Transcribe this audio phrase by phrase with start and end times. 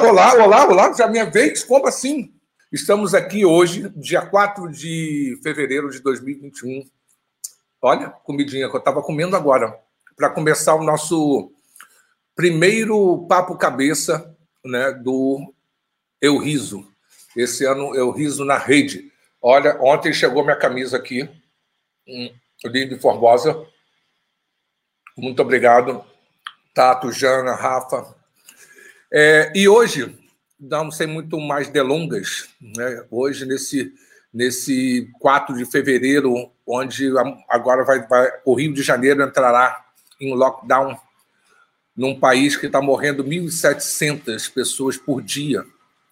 [0.00, 0.64] Olá, olá.
[0.66, 1.64] Olá, já minha vez?
[1.64, 2.32] Como assim?
[2.72, 6.88] Estamos aqui hoje, dia 4 de fevereiro de 2021.
[7.82, 9.76] Olha, comidinha que eu estava comendo agora,
[10.16, 11.52] para começar o nosso
[12.36, 15.52] primeiro papo cabeça né, do
[16.20, 16.86] Eu Riso.
[17.36, 19.10] Esse ano Eu Riso na rede.
[19.42, 21.28] Olha, ontem chegou minha camisa aqui,
[22.64, 23.66] de Formosa.
[25.16, 26.04] Muito obrigado
[26.72, 28.17] Tato, Jana, Rafa.
[29.10, 30.16] É, e hoje,
[30.58, 33.04] não sem muito mais delongas, né?
[33.10, 33.92] hoje, nesse,
[34.32, 37.10] nesse 4 de fevereiro, onde
[37.48, 39.84] agora vai, vai, o Rio de Janeiro entrará
[40.20, 40.96] em lockdown
[41.96, 45.64] num país que está morrendo 1.700 pessoas por dia,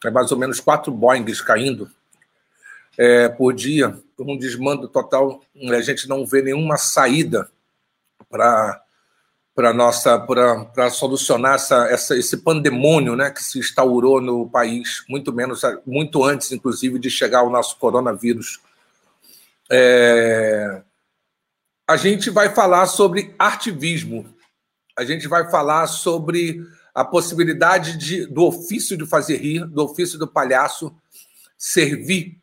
[0.04, 1.90] é mais ou menos quatro Boeings caindo
[2.98, 5.42] é, por dia, um desmando total.
[5.70, 7.50] A gente não vê nenhuma saída
[8.28, 8.82] para
[9.56, 15.32] para nossa para solucionar essa, essa, esse pandemônio né, que se instaurou no país, muito
[15.32, 18.60] menos muito antes, inclusive, de chegar o nosso coronavírus.
[19.72, 20.82] É...
[21.88, 24.26] A gente vai falar sobre ativismo,
[24.94, 26.62] a gente vai falar sobre
[26.94, 30.94] a possibilidade de, do ofício de fazer rir, do ofício do palhaço
[31.56, 32.38] servir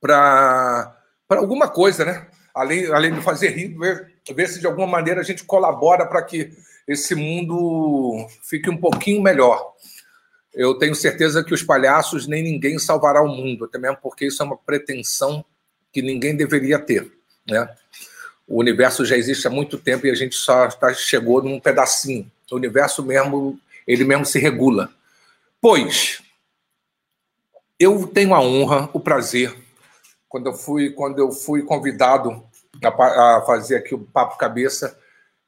[0.00, 0.96] para
[1.28, 2.26] alguma coisa, né?
[2.54, 3.76] Além, além de fazer rir,
[4.34, 6.52] ver se de alguma maneira a gente colabora para que
[6.86, 9.72] esse mundo fique um pouquinho melhor.
[10.52, 14.42] Eu tenho certeza que os palhaços nem ninguém salvará o mundo, até mesmo porque isso
[14.42, 15.44] é uma pretensão
[15.90, 17.10] que ninguém deveria ter,
[17.48, 17.68] né?
[18.46, 22.30] O universo já existe há muito tempo e a gente só tá, chegou num pedacinho.
[22.50, 24.92] O universo mesmo, ele mesmo se regula.
[25.58, 26.22] Pois
[27.78, 29.56] eu tenho a honra, o prazer,
[30.28, 32.44] quando eu fui, quando eu fui convidado
[32.84, 34.98] a, a fazer aqui o papo cabeça,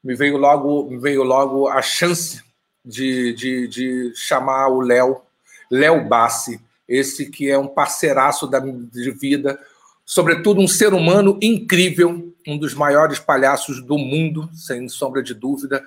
[0.03, 2.43] me veio logo, me veio logo a chance
[2.83, 5.21] de, de, de chamar o Léo,
[5.69, 9.59] Léo Bassi, esse que é um parceiraço da, de vida,
[10.05, 15.83] sobretudo um ser humano incrível, um dos maiores palhaços do mundo, sem sombra de dúvida,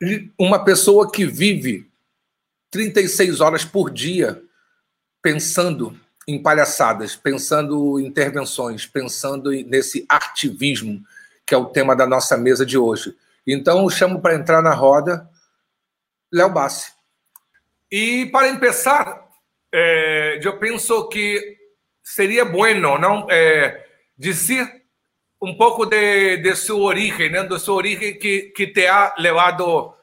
[0.00, 1.90] e uma pessoa que vive
[2.70, 4.40] 36 horas por dia
[5.20, 11.00] pensando em palhaçadas, pensando intervenções, pensando nesse ativismo,
[11.46, 13.14] que é o tema da nossa mesa de hoje.
[13.46, 15.28] Então, chamo para entrar na roda
[16.32, 16.92] Léo Bassi.
[17.90, 19.24] E, para começar,
[19.72, 21.56] eh, eu penso que
[22.02, 23.84] seria bueno não eh,
[24.18, 24.82] dizer
[25.40, 27.44] um pouco de, de sua origem, né?
[27.44, 29.94] de sua origem que, que te ha levado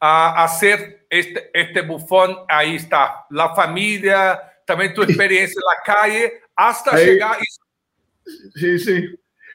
[0.00, 2.44] a, a ser este, este bufón.
[2.48, 7.38] Aí está, a família, também tua experiência na calle, hasta Aí, chegar.
[8.56, 9.02] Sim, sim.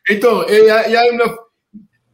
[0.10, 1.38] Então, e há uma,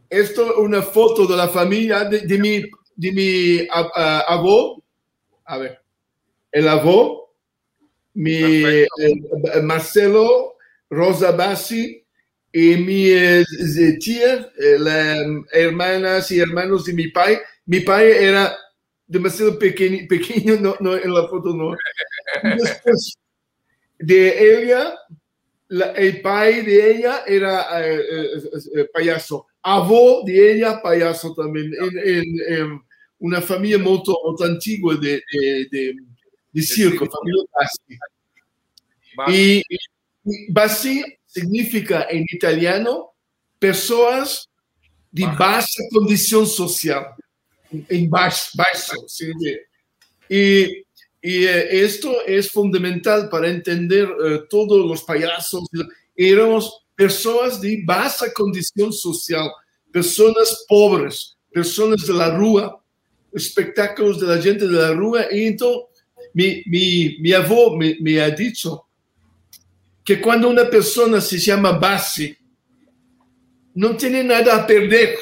[0.10, 5.80] esto uma foto da família de, de mi, de mi a, ver,
[6.52, 7.30] el avô,
[8.14, 8.88] mi eh,
[9.62, 10.56] Marcelo,
[10.90, 12.04] Rosa Bassi
[12.52, 17.40] y mis tías, las hermanas y hermanos de mi pai.
[17.66, 18.58] Mi pai era
[19.06, 21.76] demasiado pequeño, pequeño no, no, en la foto no.
[22.44, 23.14] Después
[24.00, 24.98] de ella,
[25.70, 28.42] la, el pai de ella era eh, eh,
[28.76, 32.82] eh, payaso, avó de ella payaso también, en, en, en
[33.20, 35.96] una familia muy, muy antigua de, de, de,
[36.52, 37.98] de circo, familia Bassi.
[39.34, 43.14] Y, y Bassi significa en italiano
[43.60, 44.50] personas
[45.12, 45.66] de baja.
[45.92, 47.08] condición social.
[47.90, 49.32] En baixo, ¿sí?
[50.30, 50.86] Y,
[51.22, 55.64] y eh, esto es fundamental para entender eh, todos los payasos.
[56.16, 59.50] Éramos personas de baja condición social,
[59.92, 62.82] personas pobres, personas de la rúa,
[63.34, 65.26] espectáculos de la gente de la rúa.
[65.32, 65.84] Y entonces
[66.34, 68.86] mi, mi, mi avó me, me ha dicho
[70.04, 72.36] que cuando una persona se llama Bassi,
[73.74, 75.18] no tiene nada a perder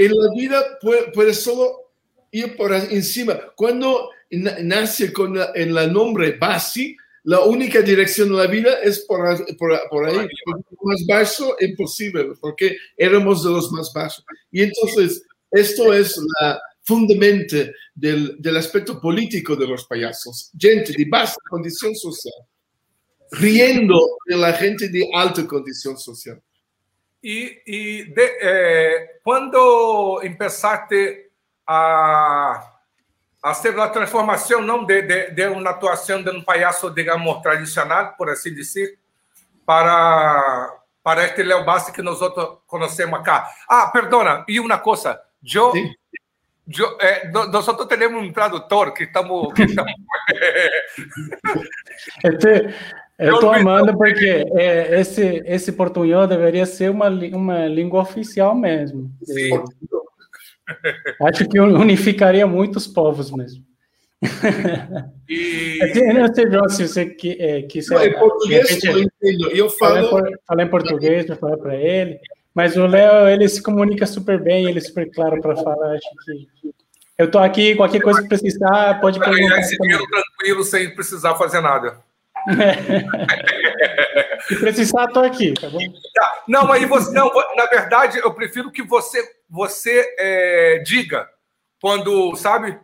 [0.00, 1.92] en la vida puede, solo
[2.30, 3.38] ir por encima.
[3.54, 9.20] Cuando nace con en el nombre Basi, la única dirección de la vida es por,
[9.56, 10.26] por, ahí.
[10.82, 14.24] Más bajo imposible, porque éramos de los más bajos.
[14.50, 17.56] Y entonces, esto es la fundamento
[17.94, 20.50] del, del aspecto político de los payasos.
[20.58, 22.34] Gente de baja condición social,
[23.32, 26.42] riendo de la gente de alta condición social.
[27.22, 31.30] E, e de, é, quando começaste
[31.66, 32.69] a,
[33.42, 38.14] a ser a transformação não de, de, de uma atuação de um palhaço, digamos, tradicional,
[38.16, 38.98] por assim dizer,
[39.64, 43.48] para para este Léo Bassi que nós outros conhecemos acá.
[43.68, 45.72] Ah, perdona, e uma coisa, eu,
[46.66, 49.52] yo, eh, nosotros tenemos un traductor que estamos...
[49.54, 49.92] Que estamos
[52.24, 52.74] este,
[53.18, 59.10] eu estou amando porque é, esse, esse portunhol deveria ser uma, uma língua oficial mesmo.
[59.24, 59.62] Sim.
[61.22, 63.64] Acho que unificaria muitos povos mesmo.
[65.28, 65.78] E...
[65.80, 68.08] É não sei, João, se você que, é, quiser.
[68.08, 69.50] Em português, eu entendo.
[69.50, 70.08] Eu falo.
[70.46, 72.18] Falar em português, para falar para ele.
[72.54, 75.94] Mas o Léo, ele se comunica super bem, ele é super claro para falar.
[75.94, 76.48] Acho que.
[77.16, 79.58] Eu estou aqui, qualquer coisa que precisar, pode perguntar.
[79.60, 81.98] Esse tranquilo, sem precisar fazer nada.
[84.48, 85.78] Se precisar, estou aqui, tá bom?
[86.14, 86.42] Tá.
[86.48, 91.28] Não, mas você, não, na verdade, eu prefiro que você, você é, diga
[91.80, 92.78] quando, sabe?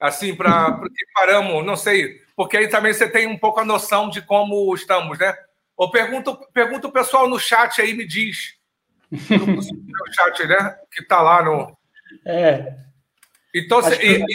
[0.00, 4.10] Assim, para que paramos, não sei, porque aí também você tem um pouco a noção
[4.10, 5.34] de como estamos, né?
[5.76, 8.54] Ou pergunta, pergunta o pessoal no chat aí, me diz.
[9.10, 10.78] No chat, né?
[10.90, 11.76] Que tá lá no.
[12.26, 12.76] É.
[13.54, 14.26] Então, você, e, e,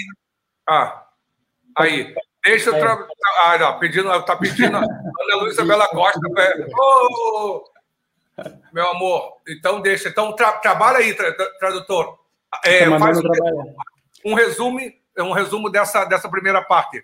[0.69, 1.05] ah,
[1.75, 2.13] aí.
[2.47, 2.75] Deixa eu.
[2.75, 2.79] É.
[2.79, 3.07] Tra...
[3.43, 4.77] Ah, não, pedindo, tá pedindo.
[4.77, 6.19] Ana Luísa Bela Costa.
[6.79, 7.63] Oh,
[8.71, 10.09] meu amor, então deixa.
[10.09, 12.17] Então, tra trabalha aí, tra tradutor.
[12.63, 13.23] É, faz um,
[14.25, 14.79] um resumo,
[15.19, 17.03] um resumo dessa, dessa primeira parte.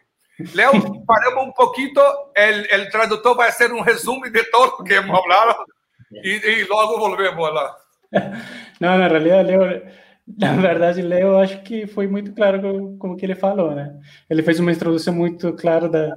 [0.53, 5.65] Léo, paramos um pouquinho, o tradutor vai ser um resumo de todo o que falaram
[6.11, 7.77] e, e logo volvemos lá.
[8.79, 10.02] Não, na realidade, Léo
[10.37, 13.97] na verdade, Leo, acho que foi muito claro com, com o que ele falou, né?
[14.29, 16.15] Ele fez uma introdução muito clara da,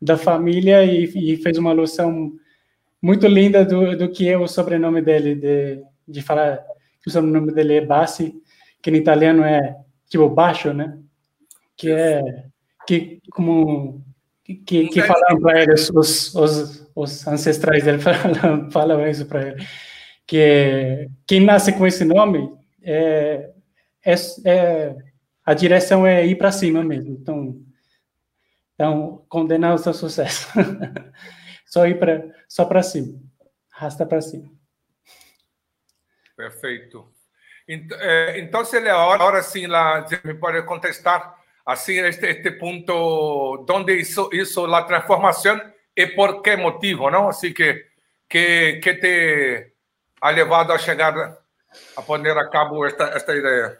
[0.00, 2.32] da família e, e fez uma alusão
[3.00, 6.58] muito linda do, do que é o sobrenome dele, de, de falar
[7.02, 8.34] que o sobrenome dele é Bassi,
[8.80, 9.76] que em italiano é
[10.08, 10.98] tipo baixo, né?
[11.76, 12.22] Que é
[12.86, 14.02] que como
[14.44, 19.66] que, que falaram para ele os, os, os ancestrais dele falam, falam isso para ele
[20.26, 22.50] que quem nasce com esse nome
[22.84, 23.50] é,
[24.04, 24.14] é,
[24.44, 24.96] é
[25.44, 27.14] a direção é ir para cima mesmo.
[27.14, 27.60] Então,
[28.74, 30.48] então condenar o seu sucesso.
[31.66, 33.18] só ir para só para cima.
[33.70, 34.50] Rasta para cima.
[36.36, 37.12] Perfeito.
[37.68, 44.28] Eh, então, se ele agora sim lá me pode contestar assim este este onde hizo
[44.32, 45.60] hizo la transformación
[46.16, 47.28] por qué motivo, não?
[47.28, 47.86] Assim que
[48.28, 49.74] que que te
[50.20, 51.41] ha levado a chegar
[51.96, 53.78] a poner a cabo esta, esta idea?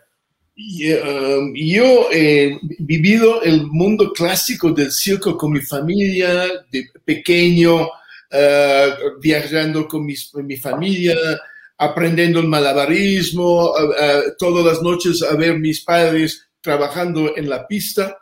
[0.54, 9.20] Um, yo he vivido el mundo clásico del circo con mi familia, de pequeño, uh,
[9.20, 11.16] viajando con mi familia,
[11.78, 17.66] aprendiendo el malabarismo, uh, uh, todas las noches a ver mis padres trabajando en la
[17.66, 18.18] pista.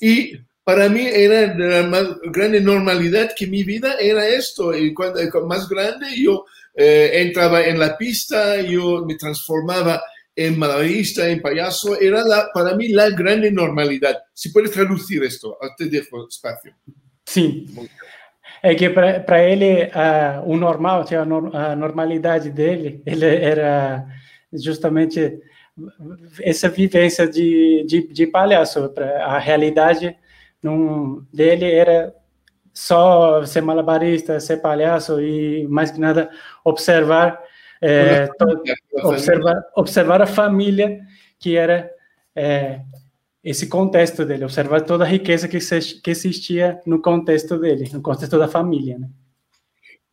[0.00, 4.76] Y para mí era la más grande normalidad que mi vida era esto.
[4.76, 10.02] Y cuando más grande yo eh, entraba en la pista, yo me transformaba
[10.34, 14.18] en malabarista, en payaso, era la, para mí la grande normalidad.
[14.32, 16.72] Si puedes traducir esto, te dejo espacio.
[17.26, 17.66] Sim.
[18.62, 24.06] É que para ele uh, o normal, a, no, a normalidade dele, ele era
[24.52, 25.40] justamente
[26.40, 28.92] essa vivência de, de, de palhaço.
[29.20, 30.16] A realidade
[30.62, 32.14] num, dele era
[32.72, 36.30] só ser malabarista, ser palhaço e mais que nada
[36.64, 37.42] observar
[37.82, 38.28] é,
[39.02, 41.00] observar, observar a família
[41.38, 41.90] que era
[42.34, 42.80] é,
[43.42, 48.00] esse contexto dele, observar toda a riqueza que, se, que existia no contexto dele, no
[48.00, 48.98] contexto da família.
[48.98, 49.08] Né?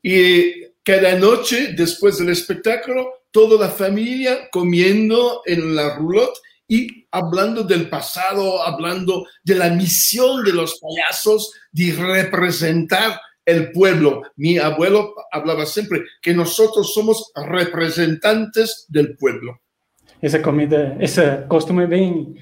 [0.04, 6.40] E cada noite, depois do espetáculo, toda a família comendo em la roulotte
[6.70, 14.22] y hablando del pasado, hablando de la misión de los payasos de representar el pueblo.
[14.36, 19.60] Mi abuelo hablaba siempre que nosotros somos representantes del pueblo.
[20.22, 22.36] Essa comida, essa costume bem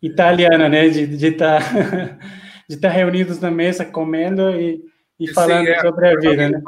[0.00, 2.18] italiana, né, de estar tá,
[2.68, 4.82] de tá reunidos na mesa comendo e,
[5.20, 6.62] e falando é, sobre a vida, né?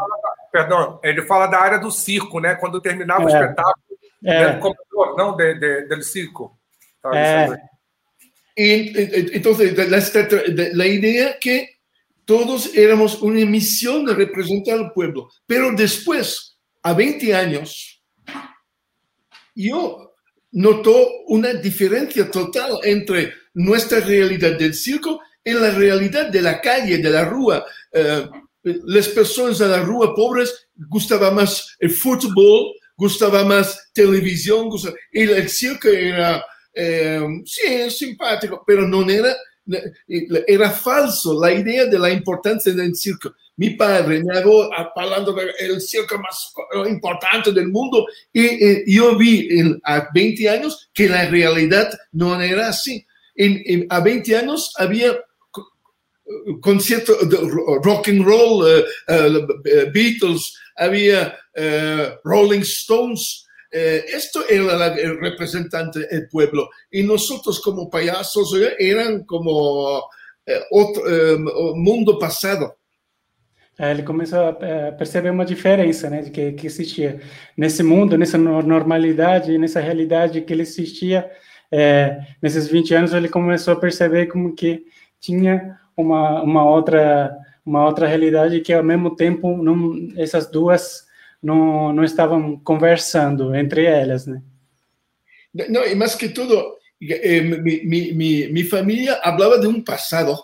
[0.53, 2.57] Perdão, ele fala da área do circo, né?
[2.57, 3.87] Quando terminava é, o espetáculo,
[4.25, 4.53] é.
[4.53, 4.61] Né,
[5.17, 6.56] não, de, de, del circo.
[7.15, 7.49] Eh.
[8.57, 11.79] Y, entonces, la, la, idea que
[12.25, 18.03] todos éramos una misión de representar al pueblo, pero después, a 20 años,
[19.55, 20.15] yo
[20.53, 26.99] noto una diferencia total entre nuestra realidad del circo y la realidad de la calle,
[26.99, 27.65] de la rúa.
[27.93, 28.27] Eh,
[28.63, 34.69] las personas de la rúa pobres gustaba más el fútbol, gustaba más televisión,
[35.13, 36.45] y el circo era
[36.77, 39.35] eh, sí, es simpático, pero no era,
[40.47, 43.35] era falso la idea de la importancia del circo.
[43.57, 46.53] mi padre me hago hablando del circo más
[46.89, 49.49] importante del mundo y, yo vi
[49.85, 53.05] a 20 años que la realidad no era así.
[53.89, 55.17] a 20 años había
[56.61, 57.37] concierto de
[57.83, 63.46] rock and roll, eh, eh, Beatles, había eh, Rolling Stones.
[63.77, 70.03] Esto era el representante del pueblo y nosotros como payasos eran como
[70.71, 71.03] otro
[71.75, 72.77] mundo pasado.
[73.79, 77.21] ele começou a perceber uma diferença né, de que, que existia
[77.57, 81.31] nesse mundo, nessa normalidade, nessa realidade que ele existia.
[81.71, 84.85] É, nesses 20 anos, ele começou a perceber como que
[85.21, 91.06] tinha uma, uma outra uma outra realidade que ao mesmo tempo não, essas duas
[91.43, 94.43] não, não estavam conversando entre elas, né?
[95.69, 100.37] Não, e mais que tudo, eh, mi, mi, mi, familia hablaba de um passado,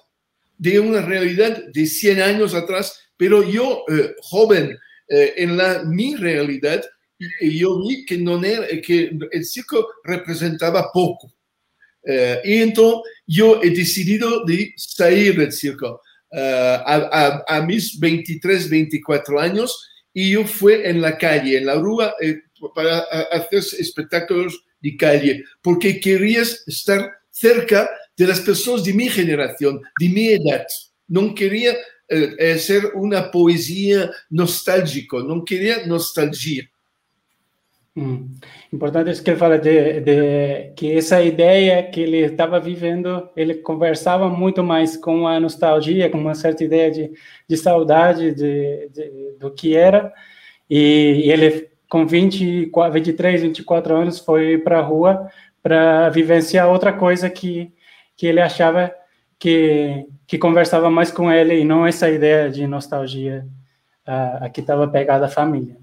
[0.59, 4.77] de uma realidade de 100 anos atrás, pero yo, eh, joven,
[5.09, 6.83] eh, la, mi realidad,
[7.41, 11.33] yo vi que, no era, que el circo representaba poco.
[12.05, 16.01] Eh, entonces yo he decidido de salir del circo
[16.33, 21.75] eh, a, a, mis 23, 24 años y yo fui en la calle, en la
[21.75, 22.41] rúa, eh,
[22.75, 22.99] para
[23.33, 30.09] hacer espectáculos de calle, porque quería estar cerca de las personas de mi generación, de
[30.09, 30.67] mi edad.
[31.09, 31.77] No quería
[32.59, 36.71] ser una poesía nostálgico, no quería nostalgia.
[37.95, 38.31] Hum.
[38.73, 43.57] Importante isso que ele fala de, de, que essa ideia que ele estava vivendo, ele
[43.57, 47.13] conversava muito mais com a nostalgia, com uma certa ideia de,
[47.47, 50.11] de saudade de, de do que era,
[50.71, 55.29] e, e ele com 24, 23, 24 anos foi para a rua
[55.63, 57.71] para vivenciar outra coisa que,
[58.17, 58.91] que ele achava
[59.39, 63.47] que, que conversava mais com ele e não essa ideia de nostalgia
[64.07, 65.77] a, a que estava pegada à família.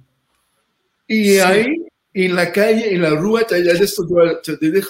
[1.08, 1.42] E Sim.
[1.42, 3.46] aí en la calle, en la rúa,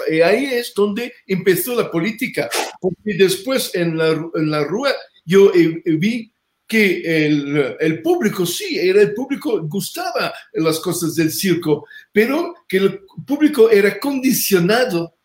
[0.10, 2.50] y ahí es donde empezó la política,
[2.80, 4.94] porque después en la, en la rúa
[5.26, 6.32] yo eh, eh, vi
[6.66, 12.78] que el, el, público, sí, era el público, gustaba las cosas del circo, pero que
[12.78, 15.16] el público era condicionado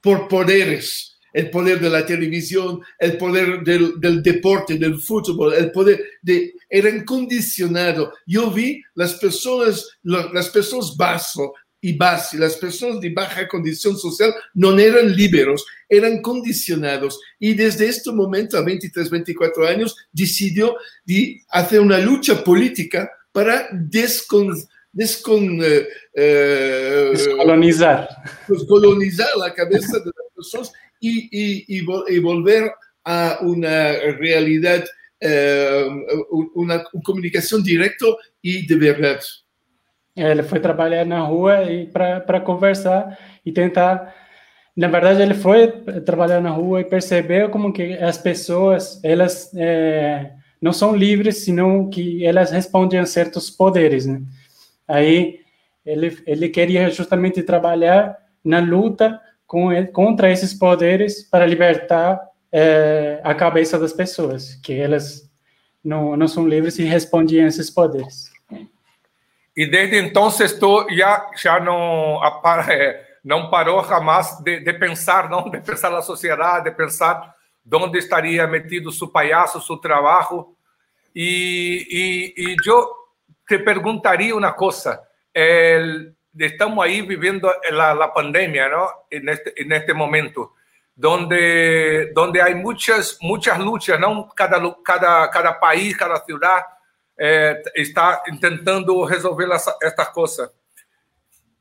[0.00, 5.70] por poderes el poder de la televisión, el poder del, del, deporte, del fútbol, el
[5.70, 6.54] poder de...
[6.66, 8.08] Eran condicionados.
[8.24, 14.34] Yo vi las personas, las personas bajo y base, las personas de baja condición social
[14.54, 17.20] no eran liberos, eran condicionados.
[17.38, 20.74] Y desde este momento, a 23, 24 años, decidió
[21.04, 24.56] de hacer una lucha política para descon,
[24.90, 28.08] descon, eh, eh, descolonizar.
[28.48, 32.70] descolonizar la cabeza de las personas y, volver
[33.04, 34.84] a una realidad,
[35.20, 35.88] eh,
[36.54, 38.06] una, comunicación directa
[38.42, 39.20] y de verdad.
[40.14, 44.14] Ele foi trabalhar na rua e para conversar e tentar.
[44.74, 45.68] Na verdade, ele foi
[46.06, 51.90] trabalhar na rua e percebeu como que as pessoas elas é, não são livres, senão
[51.90, 54.22] que elas respondem a certos poderes, né?
[54.88, 55.40] Aí
[55.84, 62.20] ele ele queria justamente trabalhar na luta com, contra esses poderes para libertar
[62.52, 65.30] é, a cabeça das pessoas, que elas
[65.82, 68.30] não, não são livres e respondem a esses poderes.
[69.56, 70.28] E desde então
[70.60, 72.20] tu já já não
[73.24, 77.34] não parou jamais de, de, pensar, não, de pensar na sociedade, de pensar
[77.72, 80.54] onde estaria metido seu palhaço, seu trabalho.
[81.14, 82.86] E, e, e eu
[83.48, 85.00] te perguntaria uma coisa:
[85.34, 88.88] el, estamos ahí viviendo la, la pandemia, ¿no?
[89.10, 90.54] En este, en este momento,
[90.94, 94.28] donde, donde hay muchas, muchas luchas, ¿no?
[94.34, 96.62] Cada, cada, cada país, cada ciudad
[97.16, 100.50] eh, está intentando resolver las, estas cosas.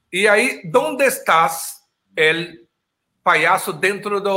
[0.10, 2.70] Y ahí, ¿dónde estás el
[3.22, 4.30] payaso dentro de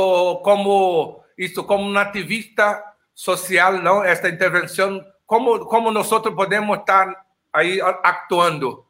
[0.43, 4.03] como esto, como un activista social, ¿no?
[4.03, 8.88] Esta intervención, ¿cómo, cómo nosotros podemos estar ahí actuando?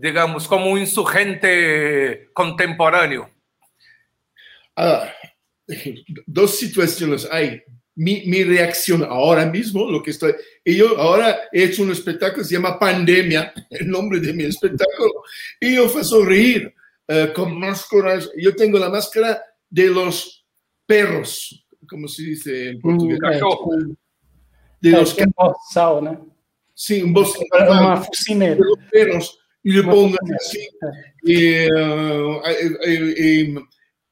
[0.00, 3.30] Digamos, como un insurgente contemporáneo?
[4.76, 5.12] Ah,
[6.26, 7.62] dos situaciones hay.
[7.96, 10.32] Mi, mi, reacción ahora mismo, lo que estoy,
[10.64, 15.24] y yo ahora he hecho un espectáculo se llama Pandemia, el nombre de mi espectáculo,
[15.60, 16.72] y yo fue sonreír
[17.08, 18.30] uh, con máscaras.
[18.38, 20.46] Yo tengo la máscara de los
[20.86, 23.18] perros, como se dice en portugués.
[23.20, 23.92] Mm,
[24.80, 25.26] de los que...
[25.26, 26.34] ¿no?
[26.72, 27.44] Sí, un bosque.
[27.52, 30.68] Una De los perros y le pongo así
[31.22, 31.66] y,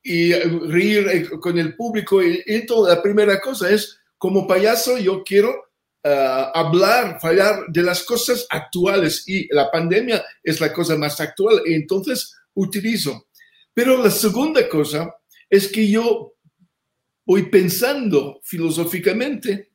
[0.03, 2.23] y, reír con el público.
[2.23, 5.51] Y, y la primera cosa es, como payaso, yo quiero
[6.05, 11.63] uh, hablar, fallar de las cosas actuales y la pandemia es la cosa más actual
[11.65, 13.29] y entonces utilizo.
[13.73, 15.15] Pero la segunda cosa
[15.49, 16.35] es que yo
[17.25, 19.71] voy pensando filosóficamente,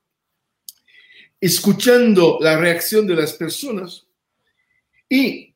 [1.39, 4.05] escuchando la reacción de las personas
[5.07, 5.52] y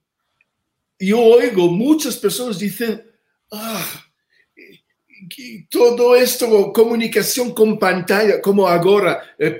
[1.00, 3.04] yo oigo muchas personas dicen,
[3.52, 4.08] ah,
[5.70, 9.58] todo esto, comunicación con pantalla, como ahora, eh,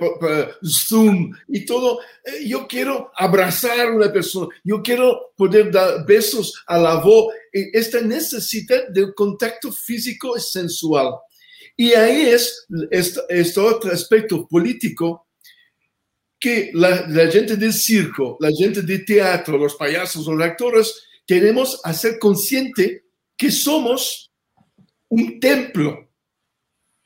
[0.62, 6.62] Zoom y todo, eh, yo quiero abrazar a una persona, yo quiero poder dar besos
[6.66, 7.34] a la voz.
[7.52, 11.14] Esta necesidad del contacto físico y sensual.
[11.76, 15.26] Y ahí es este, otro aspecto político
[16.40, 21.78] que la, la, gente del circo, la gente de teatro, los payasos, los actores, tenemos
[21.84, 23.04] a ser consciente
[23.36, 24.32] que somos
[25.10, 26.08] un templo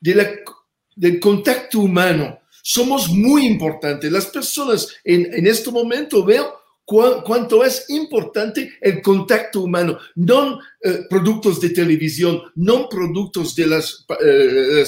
[0.01, 2.39] del contacto humano.
[2.63, 4.11] Somos muy importantes.
[4.13, 11.61] Las personas en, este momento veo cuánto es importante el contacto humano, no eh, productos
[11.61, 14.85] de televisión, no productos de las, uh,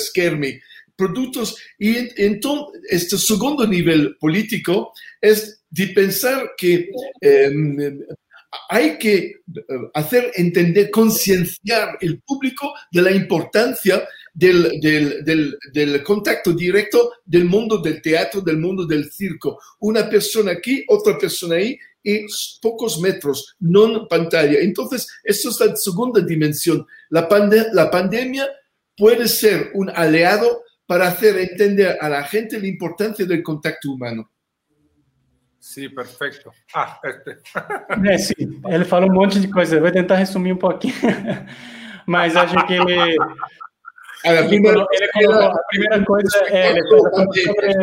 [0.94, 1.56] productos.
[1.76, 6.88] Y entonces, este segundo nivel político es de pensar que
[7.20, 7.98] em,
[8.68, 9.40] hay que eh,
[9.94, 18.40] hacer entender, concienciar el público de la importancia del, contacto directo del mundo del teatro,
[18.40, 19.58] del mundo del circo.
[19.80, 22.26] Una persona aquí, otra persona ahí y
[22.60, 24.58] pocos metros, no pantalla.
[24.60, 26.86] Entonces, eso es la segunda dimensión.
[27.10, 28.48] La pandemia
[28.96, 34.30] puede ser un aliado para hacer entender a la gente la importancia del contacto humano.
[35.64, 36.50] Sim, perfeito.
[36.74, 37.38] Ah, este.
[38.06, 39.76] é, sim, ele falou um monte de coisa.
[39.76, 40.92] Eu vou tentar resumir um pouquinho.
[42.06, 43.16] Mas acho que ele.
[43.18, 47.82] A primeira, ele colocou, a primeira coisa é, ele sobre,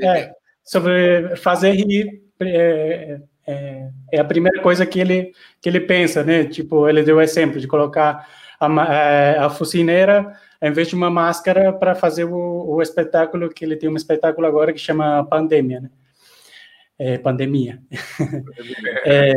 [0.00, 0.32] é,
[0.64, 2.22] sobre fazer rir.
[2.40, 6.44] É, é, é, a primeira coisa que ele, que ele pensa, né?
[6.46, 8.26] Tipo, ele deu o exemplo de colocar
[8.58, 13.76] a, é, a em vez de uma máscara para fazer o, o espetáculo, que ele
[13.76, 15.90] tem um espetáculo agora que chama Pandemia, né?
[16.98, 17.80] É, pandemia.
[19.04, 19.32] é,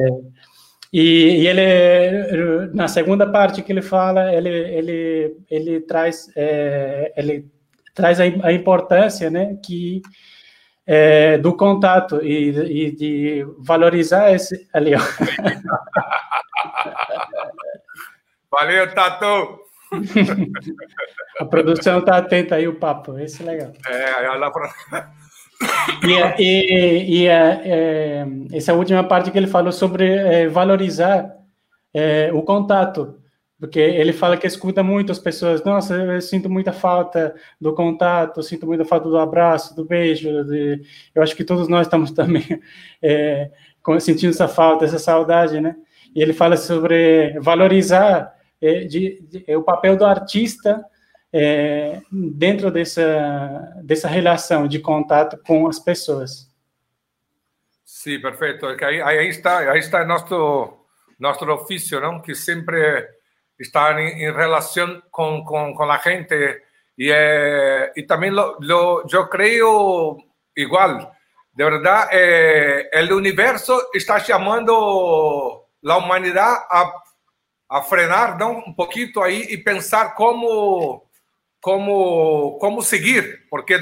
[0.92, 7.46] e, e, ele, na segunda parte que ele fala, ele, ele, ele traz, é, ele
[7.94, 10.02] traz a, a, importância, né, que
[10.86, 14.94] é, do contato e, e, de valorizar esse ali.
[14.96, 15.00] Ó.
[18.52, 19.62] Valeu, Tatu!
[21.40, 23.72] a produção está atenta aí o papo, esse é legal.
[23.88, 24.70] É, olha para
[26.04, 31.36] E, e, e é, essa última parte que ele falou sobre é, valorizar
[31.94, 33.20] é, o contato,
[33.60, 35.64] porque ele fala que escuta muito as pessoas.
[35.64, 40.44] Nossa, eu sinto muita falta do contato, sinto muita falta do abraço, do beijo.
[40.46, 40.82] De...
[41.14, 42.44] Eu acho que todos nós estamos também
[43.02, 43.52] é,
[44.00, 45.76] sentindo essa falta, essa saudade, né?
[46.16, 50.84] E ele fala sobre valorizar é, de, de, o papel do artista
[51.34, 56.50] é, dentro dessa, dessa relação de contato com as pessoas.
[57.86, 58.66] Sim, perfeito.
[58.66, 60.78] Aí, aí está, aí está nosso
[61.22, 62.20] nosso ofício, não?
[62.20, 63.08] Que sempre
[63.60, 66.34] está em, em relação com, com, com a gente
[66.98, 70.18] e é, e também lo, lo, eu creio
[70.58, 71.12] igual.
[71.54, 76.92] De verdade, é, o universo está chamando a humanidade a,
[77.70, 81.06] a frenar, não, um pouquinho aí e pensar como
[81.62, 83.80] como, como seguir, porque,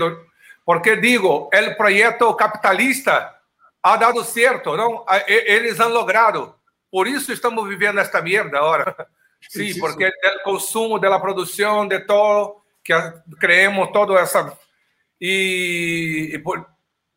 [0.66, 3.40] porque digo, o projeto capitalista
[3.82, 5.06] ha dado certo, não?
[5.26, 6.60] Eles han logrado.
[6.92, 9.08] Por isso estamos vivendo esta merda agora.
[9.42, 12.94] Sim, sí, porque do consumo, da produção, de todo, que
[13.40, 14.58] creemos toda essa.
[15.20, 16.68] E, e por,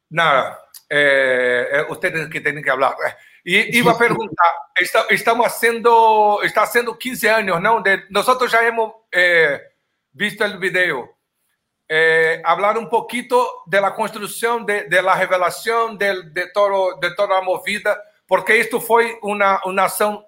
[0.09, 2.95] nada, é, ustedes que têm que falar.
[3.45, 7.83] E iba a perguntar, está, estamos sendo, está sendo 15 anos, não?
[7.83, 8.93] De, nós já hemos.
[9.13, 9.72] Eh,
[10.13, 11.17] visto el video,
[11.89, 17.15] eh, hablar un poquito de la construcción, de, de la revelación de, de, todo, de
[17.15, 20.25] toda la movida, porque esto fue una, una acción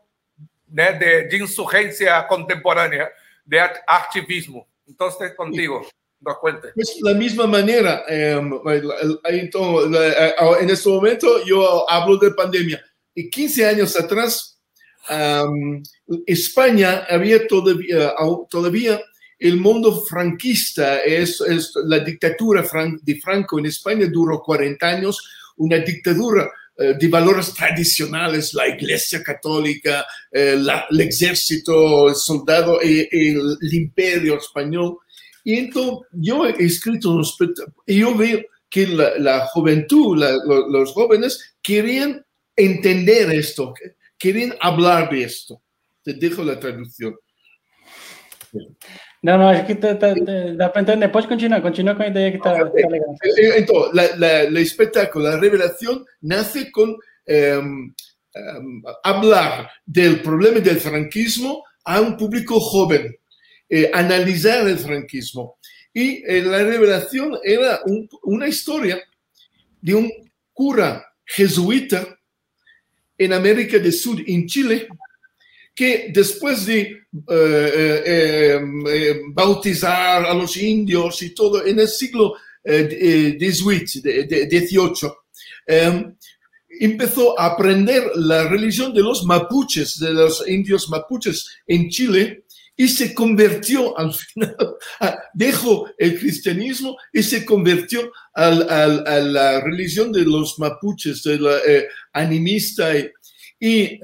[0.68, 3.10] né, de, de insurgencia contemporánea,
[3.44, 4.66] de activismo.
[4.86, 5.86] Entonces, contigo.
[6.20, 6.68] nos cuente.
[6.74, 8.40] Pues la misma manera, eh,
[9.24, 10.24] entonces,
[10.60, 12.84] en este momento yo hablo de pandemia.
[13.14, 14.60] Y 15 años atrás,
[15.08, 15.82] um,
[16.26, 18.14] España había todavía,
[18.50, 19.00] todavía
[19.38, 21.42] el mundo franquista, es,
[21.84, 22.64] la dictadura
[23.02, 25.18] de Franco en España duró 40 años,
[25.56, 33.08] una dictadura eh, de valores tradicionales, la iglesia católica, eh, el ejército, el soldado, y,
[33.10, 34.98] el imperio español.
[35.44, 37.22] Y entonces yo he escrito,
[37.86, 40.16] y yo veo que la, juventud,
[40.68, 42.24] los jóvenes querían
[42.56, 43.72] entender esto,
[44.18, 45.62] querían hablar de esto.
[46.02, 47.14] Te dejo la traducción.
[49.24, 51.10] No, no, es que te, te, te, entender.
[51.10, 53.08] Puedes continuar, continúa con la idea que está, está legal.
[53.56, 57.94] Entonces, el espectáculo, la revelación, nace con em,
[58.34, 63.16] em, hablar del problema del franquismo a un público joven,
[63.70, 65.56] eh, analizar el franquismo.
[65.94, 67.80] Y eh, la revelación era
[68.24, 69.02] una historia
[69.80, 70.12] de un
[70.52, 72.06] cura jesuita
[73.16, 74.86] en América del Sur, en Chile,
[75.74, 82.34] que después de eh, eh, eh, bautizar a los indios y todo en el siglo
[82.64, 84.02] XVIII,
[86.80, 92.44] empezó a aprender la religión de los mapuches, de los indios mapuches en Chile,
[92.76, 94.56] y se convirtió al final,
[95.34, 101.56] dejó el cristianismo y se convirtió a la religión de los mapuches, de la
[102.12, 102.92] animista.
[103.60, 104.00] Y,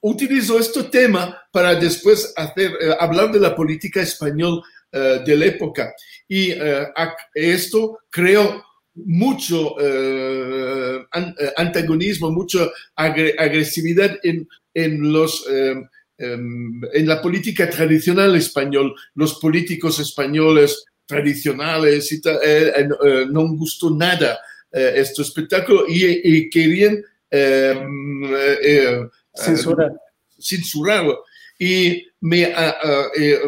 [0.00, 5.92] utilizó este tema para después eh, hablar de la política española eh, de la época.
[6.26, 6.86] Y eh,
[7.34, 9.76] esto creó mucho
[11.56, 15.46] antagonismo, mucha agresividad en, en los...
[15.48, 15.88] Em,
[16.20, 22.20] en la política tradicional español, los políticos españoles tradicionales y
[23.30, 24.36] no gustó nada
[24.72, 29.08] este espectáculo y, querían em,
[29.44, 29.92] Censurar.
[30.38, 31.24] censurarlo.
[31.58, 33.40] Y me eh,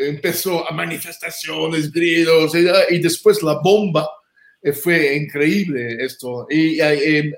[0.00, 4.08] empezó a manifestaciones, gritos, y, después la bomba.
[4.62, 6.46] Eh, fue increíble esto.
[6.50, 7.36] Y el,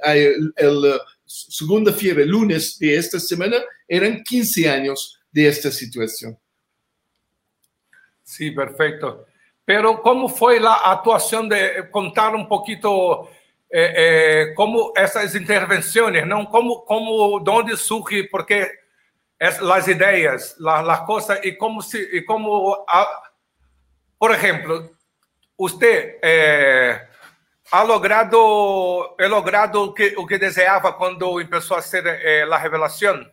[0.57, 6.39] el segunda fiebre, lunes de esta semana, eran 15 años de esta situación.
[8.23, 9.27] Sí, perfecto.
[9.65, 13.29] Pero ¿cómo fue la actuación de contar un poquito
[13.71, 18.71] é, é, como essas intervenções, não como como de onde surge, porque
[19.41, 23.23] as ideias, as coisas e como se e como, a,
[24.19, 24.91] por exemplo,
[25.57, 27.09] você é,
[27.71, 32.57] ha logrado é logrado o que o que desejava quando começou a ser é, a
[32.57, 33.25] revelação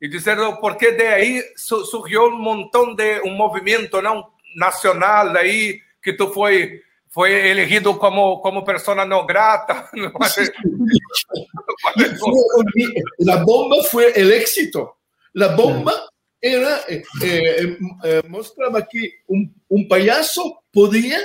[0.00, 6.12] e dizer porque de aí surgiu um montão de um movimento não nacional aí que
[6.12, 6.82] tu foi
[7.18, 9.90] fue elegido como, como persona no grata.
[13.18, 14.98] La bomba fue el éxito.
[15.32, 15.94] La bomba
[16.40, 21.18] era, eh, eh, eh, mostraba que un, un, payaso podía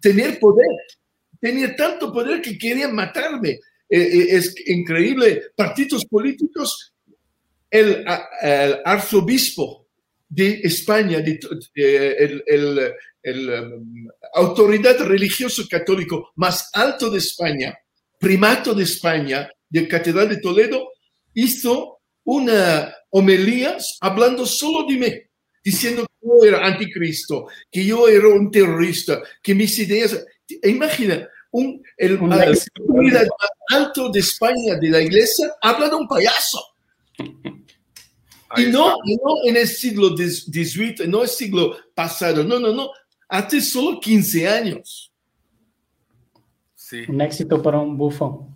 [0.00, 0.66] tener poder.
[1.40, 3.60] Tenía tanto poder que querían matarme.
[3.88, 5.42] es increíble.
[5.54, 6.92] Partidos políticos,
[7.70, 8.04] el,
[8.42, 9.86] el arzobispo
[10.28, 11.38] de España, de,
[12.18, 12.94] el, el,
[13.26, 17.78] el um, autoridad religioso católico más alto de España,
[18.18, 20.88] primato de España, de Catedral de Toledo,
[21.34, 25.12] hizo una homilía hablando solo de mí,
[25.64, 30.24] diciendo que yo era anticristo, que yo era un terrorista, que mis ideas...
[30.62, 36.60] Imagina, un, el, autoridad más alto de España de la iglesia habla de un payaso.
[38.56, 42.90] Y no, no en el siglo XVIII, no el siglo pasado, no, no, no,
[43.28, 45.12] hace solo 15 años.
[46.74, 47.04] Sí.
[47.08, 48.54] Un éxito para un bufón.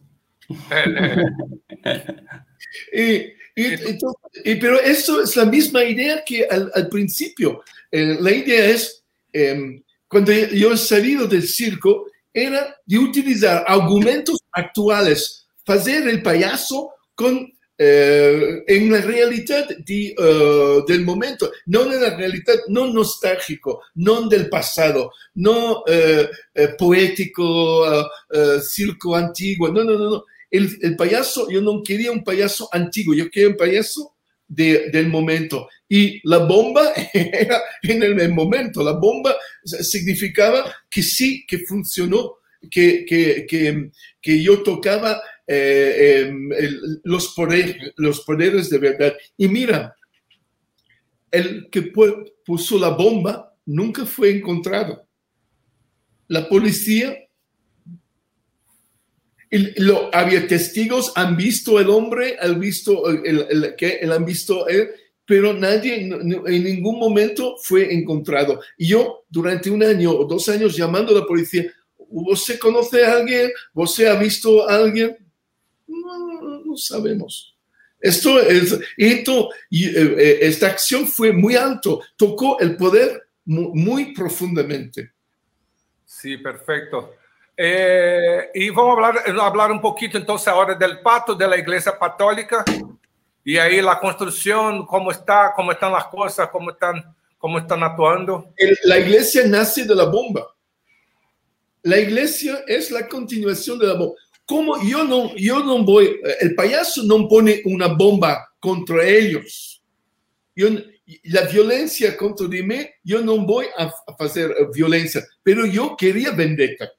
[2.93, 7.63] y, pero eso es la misma idea que al, principio.
[7.91, 14.39] Eh, la idea es, em, cuando yo he salido del circo, era de utilizar argumentos
[14.53, 22.03] actuales, hacer el payaso con eh, en la realidad de, uh, del momento, no en
[22.03, 28.07] la realidad no nostálgico, no del pasado, no uh, poético,
[28.61, 30.25] circo antiguo, no, no, no.
[30.51, 34.15] El, payaso, yo no quería un payaso antiguo, yo quería un payaso
[34.47, 35.67] de, del momento.
[35.89, 42.41] Y la bomba era en el, el momento, la bomba significaba que sí, que funcionó,
[42.71, 43.91] que, que, que,
[44.21, 46.49] que yo tocaba eh, em,
[47.03, 49.17] los, poderes, los poderes de verdad.
[49.37, 49.97] Y mira,
[51.29, 51.93] el que
[52.45, 55.09] puso la bomba nunca fue encontrado.
[56.29, 57.19] La policía,
[59.51, 64.91] lo, había testigos, han visto el hombre, han visto, el, que han visto él,
[65.27, 68.61] pero nadie en ningún momento fue encontrado.
[68.79, 73.15] Y yo durante un año o dos años llamando a la policía, ¿usted conoce a
[73.15, 73.51] alguien?
[73.75, 75.17] ¿Usted ha visto a alguien?
[76.65, 77.57] No, sabemos.
[78.01, 85.13] Esto es, esto, eh, eh, esta acción fue muy alto, tocó el poder muy, profundamente.
[86.05, 87.15] Sí, perfecto.
[87.57, 91.99] Eh, y vamos a hablar, hablar un poquito entonces ahora del pacto de la Iglesia
[91.99, 92.65] Católica
[93.45, 97.03] y ahí la construcción, cómo está, cómo están las cosas, cómo están,
[97.39, 98.53] cómo están actuando.
[98.85, 100.55] La iglesia nace de la bomba.
[101.83, 104.15] La iglesia es la continuación de la bomba.
[104.51, 109.81] Como yo no, yo no voy, el payaso no pone una bomba contra ellos.
[110.57, 110.71] Yo,
[111.23, 116.91] la violencia contra mí, yo no voy a hacer violencia, pero yo quería vendetta.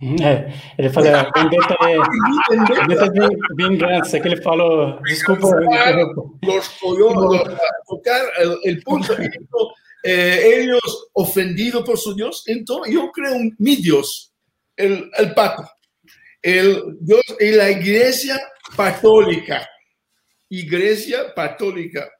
[0.00, 1.96] É, ele fala, vendetta é,
[2.80, 5.48] vendetta é vingança, que ele falou, desculpa.
[7.88, 9.16] Tocar el, el punto,
[10.04, 14.32] eh, ellos ofendidos por su Dios, entonces yo creo un, mi Dios,
[14.76, 15.68] el, el Papa,
[16.42, 18.40] el Dios y la Iglesia
[18.76, 19.68] Católica,
[20.48, 22.10] Iglesia Católica,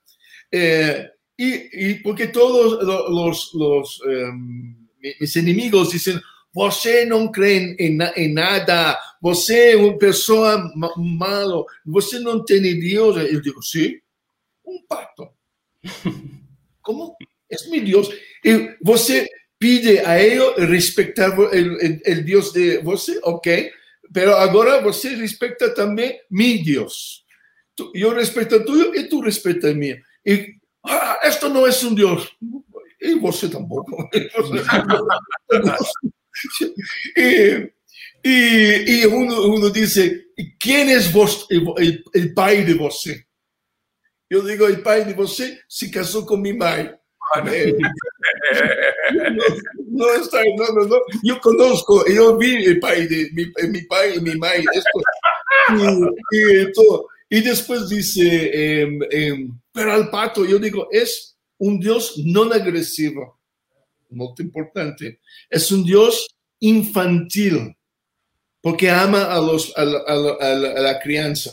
[0.50, 4.88] eh, y, y, porque todos los, los um,
[5.20, 6.20] mis enemigos dicen,
[6.54, 13.16] você não crê em, em, nada, você é uma pessoa malo, você não tem Deus.
[13.16, 13.98] Eu digo, sim,
[14.64, 15.28] um pato.
[16.82, 17.16] Como?
[17.50, 18.08] É meu Deus.
[18.44, 19.26] E você
[19.58, 21.48] pede a ele respeitar o
[22.22, 23.72] Deus de você, ok?
[24.12, 27.22] Pero agora você respeita também meu Deus.
[27.94, 29.96] Eu respeito o tuyo e tu respeita o meu.
[30.25, 32.37] E, ah, esto não é um Deus.
[33.01, 34.09] E você tampouco.
[39.07, 40.27] uno, uno, dice,
[40.59, 43.27] ¿quién es vos, el, el, el pai de você?
[44.31, 46.98] Yo digo, el pai de você se casó con mi madre.
[49.88, 54.20] No, está, no, no, no, Yo conozco, yo vi el de mi, mi pai y
[54.20, 54.64] mi madre.
[55.72, 62.42] Esto, y después dice, eh, eh, pero al pato, yo digo, es un Dios no
[62.44, 63.40] agresivo
[64.12, 65.20] muy importante.
[65.48, 66.26] Es un Dios
[66.61, 67.74] infantil,
[68.61, 71.52] porque ama a, los, a, la, crianza.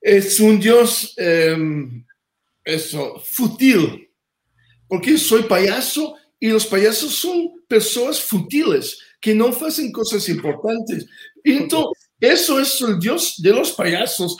[0.00, 2.04] Es un Dios em,
[2.64, 4.05] eso, fútil,
[4.88, 11.06] porque soy payaso y los payasos son personas futiles que no hacen cosas importantes.
[11.42, 14.36] Entonces, eso es el Dios de los payasos.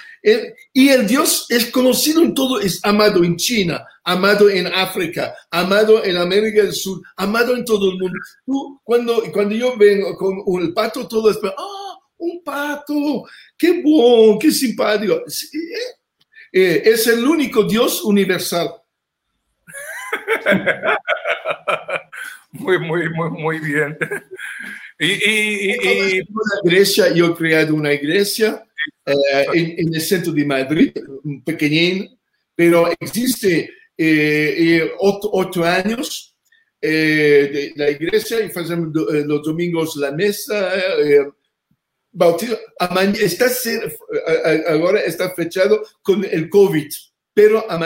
[0.73, 6.03] y el Dios es conocido en todo, es amado en China, amado en África, amado
[6.05, 8.19] en América del Sur, amado en todo el mundo.
[8.45, 13.25] Tú, cuando, cuando yo vengo con un pato, todo es, ah, un pato,
[13.57, 15.23] qué bueno, qué simpático.
[16.53, 18.71] Eh, es el único Dios universal.
[22.53, 23.97] Muy, muy, muy, muy bien.
[24.99, 26.23] Y, y, y,
[26.65, 28.65] iglesia, yo he creado una iglesia
[29.05, 30.93] eh, en, en, el centro de Madrid,
[31.45, 32.19] pequeñín,
[32.55, 36.35] pero existe eh, ocho, ocho, años
[36.81, 40.73] eh, de la iglesia y hacemos los domingos la mesa.
[42.12, 42.59] bautizo,
[43.21, 43.47] está,
[44.69, 46.89] ahora está fechado con el COVID,
[47.35, 47.79] pero a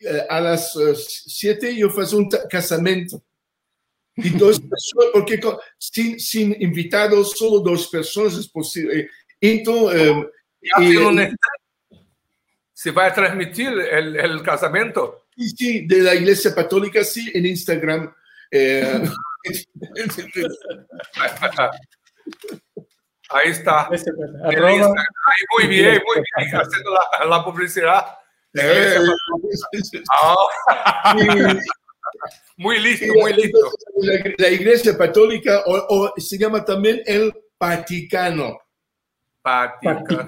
[0.00, 0.72] mañana a las
[1.26, 3.22] 7 yo hago un casamiento.
[4.16, 5.40] Y dos personas, porque
[5.78, 9.10] sin, sin, invitados, solo dos personas es posible.
[9.40, 10.12] Entonces,
[10.80, 11.32] eh,
[12.72, 15.26] ¿Se va a transmitir el, el, casamiento?
[15.34, 18.14] Sí, sí, de la Iglesia Católica, sí, en Instagram.
[18.50, 19.02] Eh,
[23.28, 23.88] Ahí está.
[23.88, 23.98] Ahí,
[25.58, 28.04] muy bien, muy bien, haciendo la, la publicidad.
[28.56, 28.98] Eh,
[30.22, 30.48] oh.
[32.56, 33.58] Muy listo, muy listo.
[34.38, 38.58] La, Iglesia Católica, o, se llama también el Vaticano.
[39.42, 40.26] Vaticano.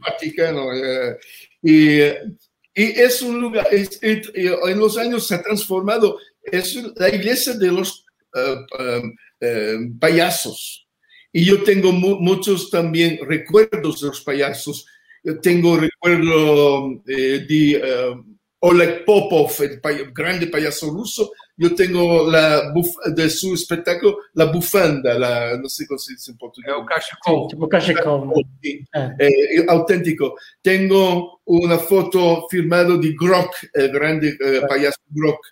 [0.00, 0.72] Vaticano.
[0.74, 1.18] Eh,
[1.62, 7.70] y, y, es un lugar, en los años se ha transformado, es la iglesia de
[7.70, 10.86] los uh, payasos.
[11.32, 14.86] Y yo tengo muchos también recuerdos de los payasos.
[15.28, 18.16] Yo tengo recuerdo eh, de
[18.60, 22.72] Oleg Popov, el grande payaso ruso, yo tengo la
[23.14, 26.72] de su espectáculo la bufanda, la, no sé cómo se dice en portugués.
[26.78, 28.32] El cachecol.
[28.94, 29.12] Ah.
[29.18, 30.34] Eh, auténtico.
[30.62, 35.44] Tengo una foto firmada de Grock, el grande eh, payaso Grock.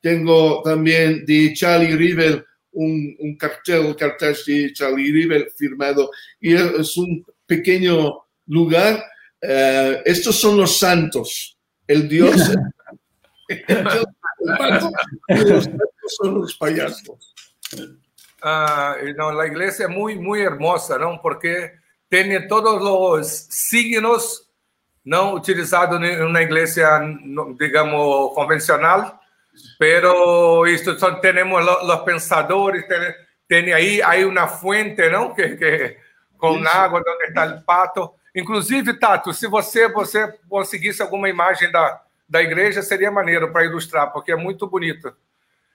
[0.00, 6.08] Tengo también de Charlie Rivel, un, un cartel, cartel de Charlie Rivel firmado.
[6.40, 9.02] Y es un pequeño lugar.
[9.46, 11.58] Eh, estos son los santos.
[11.86, 12.34] El Dios.
[13.48, 15.68] el Dios
[16.18, 17.34] son los payasos.
[18.42, 21.20] Ah, no, la iglesia es muy, muy hermosa, ¿no?
[21.20, 21.72] Porque
[22.08, 24.48] tiene todos los signos
[25.04, 27.00] no utilizados en una iglesia,
[27.58, 29.20] digamos, convencional,
[29.78, 32.84] pero esto son, tenemos los, los pensadores,
[33.46, 35.34] tem aí, aí uma fuente, não?
[35.34, 35.98] Que, que,
[36.38, 36.68] com Isso.
[36.68, 38.14] água, onde está o pato.
[38.34, 44.12] Inclusive, Tato, se você, você conseguisse alguma imagem da, da igreja, seria maneiro para ilustrar,
[44.12, 45.14] porque é muito bonito.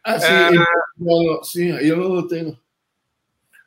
[0.03, 0.55] Ah, sim, é...
[0.99, 2.59] eu, sim, eu não tenho.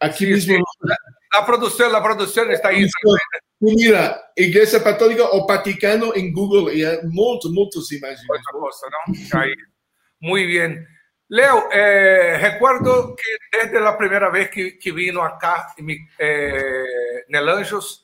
[0.00, 0.56] Aqui sim, mesmo.
[0.56, 0.94] Sim.
[1.34, 2.86] A produção, a produção está aí.
[3.60, 8.28] Mira, Igreja Católica o Vaticano em Google, e é muito, muitas imagens.
[8.28, 9.40] Outra coisa, não?
[9.40, 9.56] Aí.
[10.20, 10.86] Muito bem.
[11.28, 15.74] Leo, eh, recuerdo que desde la primera vez que, que vino acá
[16.18, 18.01] eh, en el Anjos,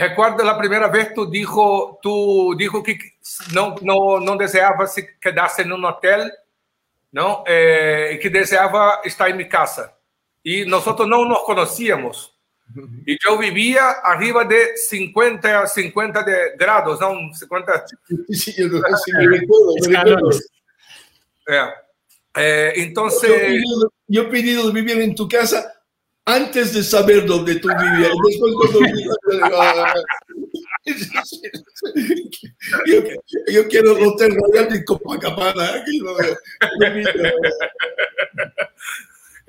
[0.00, 2.98] recuerdo la primera vez tú dijo, tú dijo que
[3.52, 4.88] no, no, no deseaba
[5.20, 6.32] quedarse en un hotel,
[7.12, 7.44] ¿no?
[7.46, 9.96] Eh, y que deseaba estar en mi casa.
[10.42, 12.34] Y nosotros no nos conocíamos.
[13.04, 17.34] Y yo vivía arriba de 50, 50 de grados, ¿no?
[17.34, 17.84] 50...
[18.28, 18.68] Sí, yo,
[19.04, 20.38] sí, me recuerdo, me recuerdo.
[21.46, 21.74] Yeah.
[22.36, 23.28] Eh, entonces.
[23.28, 25.79] Yo he, pedido, yo he, pedido, vivir en tu casa
[26.34, 28.12] antes de saber dónde tú vivías.
[28.26, 28.80] Después, cuando.
[32.86, 33.02] yo,
[33.48, 35.84] yo quiero el Hotel Royal de Copacabana.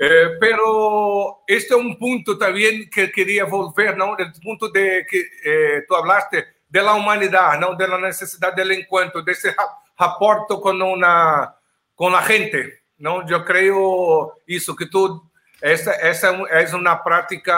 [0.03, 4.17] Eh, pero este es un punto también que quería volver, ¿no?
[4.17, 7.75] El punto de que eh, tú hablaste de la humanidad, ¿no?
[7.75, 9.53] De la necesidad del encuentro, de ese
[9.95, 11.55] rapport con una
[11.95, 12.79] com a gente.
[12.97, 15.23] Não, eu creio isso que tu
[15.61, 17.55] essa essa é uma prática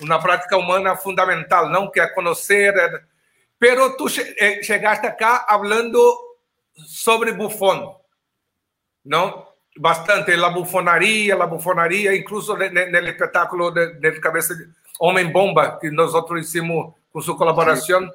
[0.00, 2.72] uma prática humana fundamental, não que é conhecer.
[3.58, 4.06] Pero tu
[4.38, 5.98] eh, chegaste acá falando
[6.86, 8.00] sobre Buffon,
[9.04, 9.46] não?
[9.78, 14.68] Bastante a bufonaria, a bufonaria, incluso no espetáculo de, de cabeça de
[14.98, 18.10] Homem Bomba que nós outros hicimos com sua colaboração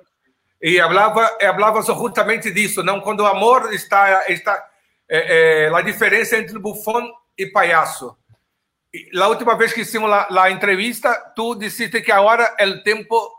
[0.62, 3.00] e falava falava justamente disso, não?
[3.02, 4.68] Quando o amor está está
[5.08, 8.18] é, é, a diferença entre bufão e palhaço.
[9.20, 13.32] A última vez que hicimos a entrevista, tu disseste que agora é o tempo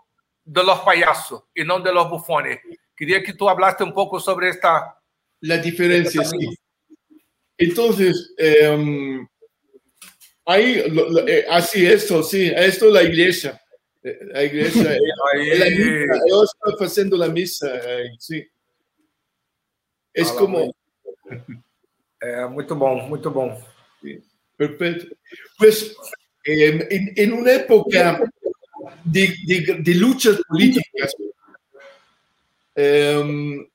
[0.44, 2.58] de los payasos e não de los bufones.
[2.96, 4.96] Queria que tu hablaste um pouco sobre esta...
[5.42, 6.56] La diferencia, sí.
[7.58, 9.26] Entonces, eh,
[10.46, 13.60] ahí, lo, lo, eh, así esto, sí, esto es la iglesia.
[14.02, 14.90] La iglesia,
[15.34, 15.58] ahí.
[15.58, 18.46] la misa, yo estoy haciendo la misa, eh, sí.
[20.14, 20.74] Es como...
[22.22, 23.62] É, muito bom, muito bom.
[24.56, 25.06] Perfeito.
[25.58, 25.94] Pues,
[26.46, 28.20] em, em uma época
[29.04, 31.12] de, de, de luchas políticas,
[32.76, 33.66] um,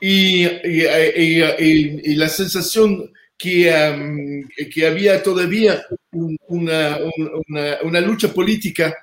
[0.00, 0.84] y, y,
[1.16, 6.98] y, y, la sensación que, um, que había todavía una,
[7.48, 8.94] una, una lucha política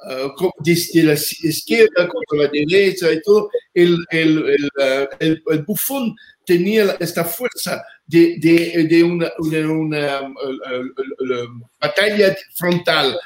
[0.00, 6.14] uh, desde la izquierda contra la derecha y todo, el, el, el, el, el bufón
[6.44, 13.18] tenía esta fuerza de, de, de una, una, una, una, batalla frontal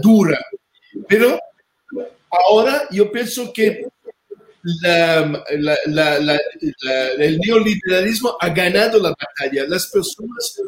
[0.00, 0.38] dura.
[1.08, 1.38] Pero
[2.30, 3.86] ahora yo pienso que
[4.82, 5.42] la,
[7.18, 9.66] el neoliberalismo ha ganado la batalla.
[9.68, 10.60] Las personas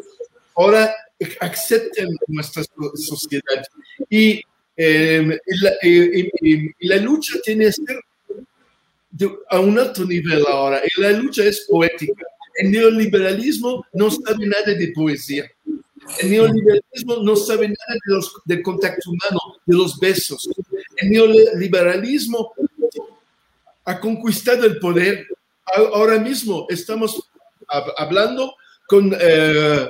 [0.55, 0.95] ahora
[1.41, 2.63] aceptan nuestra
[2.95, 3.65] sociedad
[4.11, 4.43] y,
[4.77, 5.39] eh,
[5.83, 8.01] y la lucha tiene que ser
[9.51, 10.83] a un alto nivel ahora.
[10.85, 12.25] Y la lucha es poética.
[12.57, 15.51] El neoliberalismo no sabe nada de poesía.
[16.21, 20.49] El neoliberalismo no sabe nada de los, del contacto humano, de los besos.
[20.97, 22.55] El neoliberalismo
[23.85, 25.27] ha conquistado el poder.
[25.75, 27.29] Ahora mismo estamos
[27.97, 28.55] hablando
[28.87, 29.89] con eh,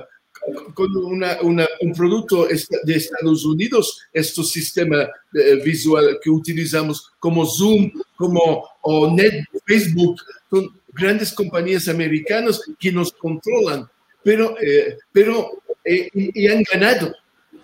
[0.75, 8.65] con un producto de Estados Unidos, este sistema eh, visual que utilizamos como Zoom, como
[8.83, 10.17] o Net, Facebook,
[10.51, 13.89] son grandes compañías americanas que nos controlan,
[14.23, 17.15] pero, eh, pero eh, y, han ganado.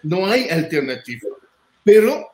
[0.02, 1.28] No hay alternativa.
[1.84, 2.28] Pero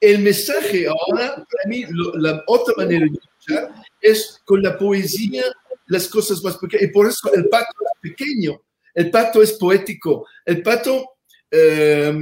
[0.00, 5.44] el mensaje ahora, para mí, la otra manera de luchar es con la poesía,
[5.86, 6.88] las cosas más pequeñas.
[6.88, 8.60] Y por eso el pacto es pequeño
[8.94, 10.26] el pato es poético.
[10.44, 11.16] El pato
[11.50, 12.12] eh,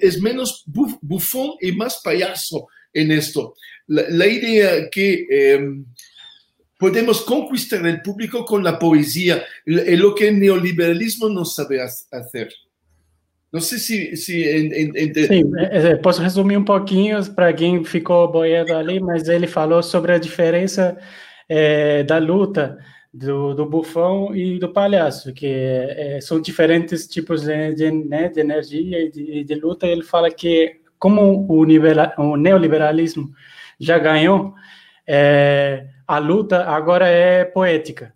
[0.00, 3.54] es menos bufón y más payaso en esto.
[3.86, 5.60] La, idea que eh,
[6.78, 12.48] podemos conquistar el público con la poesía, es lo que el neoliberalismo no sabe hacer.
[13.52, 14.16] Não sei se.
[14.16, 14.66] se.
[15.26, 15.52] Sim,
[16.02, 20.96] posso resumir um pouquinho para quem ficou boiando ali, mas ele falou sobre a diferença
[21.46, 22.78] é, da luta
[23.12, 28.40] do, do bufão e do palhaço, que é, são diferentes tipos de, de, né, de
[28.40, 29.86] energia e de, de, luta.
[29.86, 33.30] Ele fala que, como o, o neoliberalismo
[33.78, 34.54] já ganhou,
[35.06, 38.14] é, a luta agora é poética.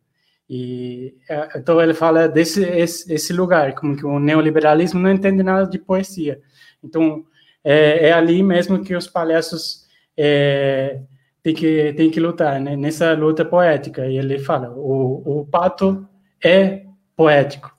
[0.49, 1.15] E
[1.57, 5.79] então ele fala desse esse, esse, lugar, como que o neoliberalismo não entende nada de
[5.79, 6.41] poesia.
[6.83, 7.25] Então
[7.65, 9.87] é, é ali mesmo que os palhaços
[10.17, 11.01] é,
[11.47, 12.77] têm que tem que lutar, né?
[12.77, 14.07] Nessa luta poética.
[14.07, 16.09] E ele fala, o, o pato
[16.45, 16.83] é
[17.15, 17.73] poético.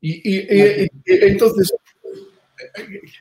[0.00, 1.72] E, e, e, entonces,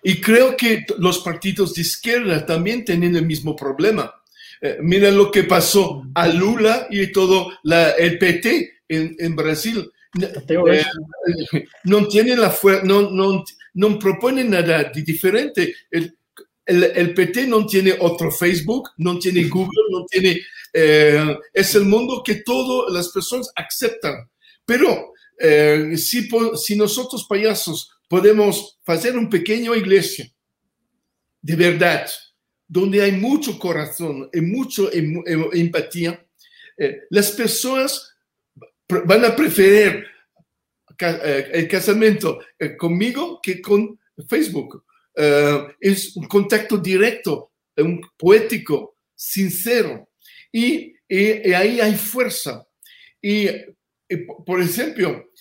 [0.04, 4.14] y creo que los partidos de izquierda también tienen el mismo problema.
[4.62, 9.92] Eh, mira lo que pasó a Lula y todo la, el PT en, en Brasil.
[10.48, 10.84] Eh,
[11.86, 13.44] no tienen la no, no,
[13.74, 15.74] no proponen nada de diferente.
[15.90, 16.16] El,
[16.66, 20.42] el, el, PT no tiene otro Facebook, no tiene Google, no tiene...
[20.74, 24.30] Eh, es el mundo que todas las personas aceptan.
[24.66, 30.30] Pero eh, si, si nosotros payasos podemos hacer un pequeño iglesia
[31.42, 32.10] de verdad,
[32.68, 36.26] donde hay mucho corazón y mucha em, em, empatía,
[36.78, 38.16] eh, las personas
[38.88, 40.06] van a preferir
[40.98, 42.40] el casamiento
[42.78, 44.85] conmigo que con Facebook.
[45.16, 50.10] Es un contacto directo, un poético, sincero.
[50.52, 52.68] Y, ahí hay fuerza.
[53.22, 53.48] Y,
[54.46, 55.32] por ejemplo,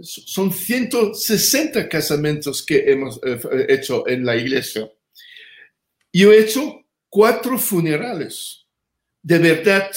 [0.00, 3.20] son 160 casamientos que hemos
[3.68, 4.90] hecho en la iglesia.
[6.12, 8.66] Yo he hecho cuatro funerales,
[9.22, 9.90] de verdad.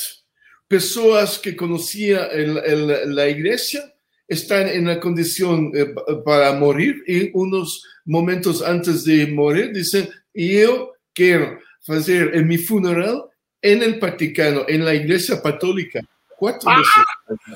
[0.67, 3.94] Personas que conocía en, la iglesia
[4.27, 10.93] están en la condición eh, para morir y unos momentos antes de morir dicen, yo
[11.13, 13.23] quiero hacer en mi funeral
[13.61, 15.99] en el Vaticano, en la iglesia católica.
[16.37, 17.49] Cuatro veces.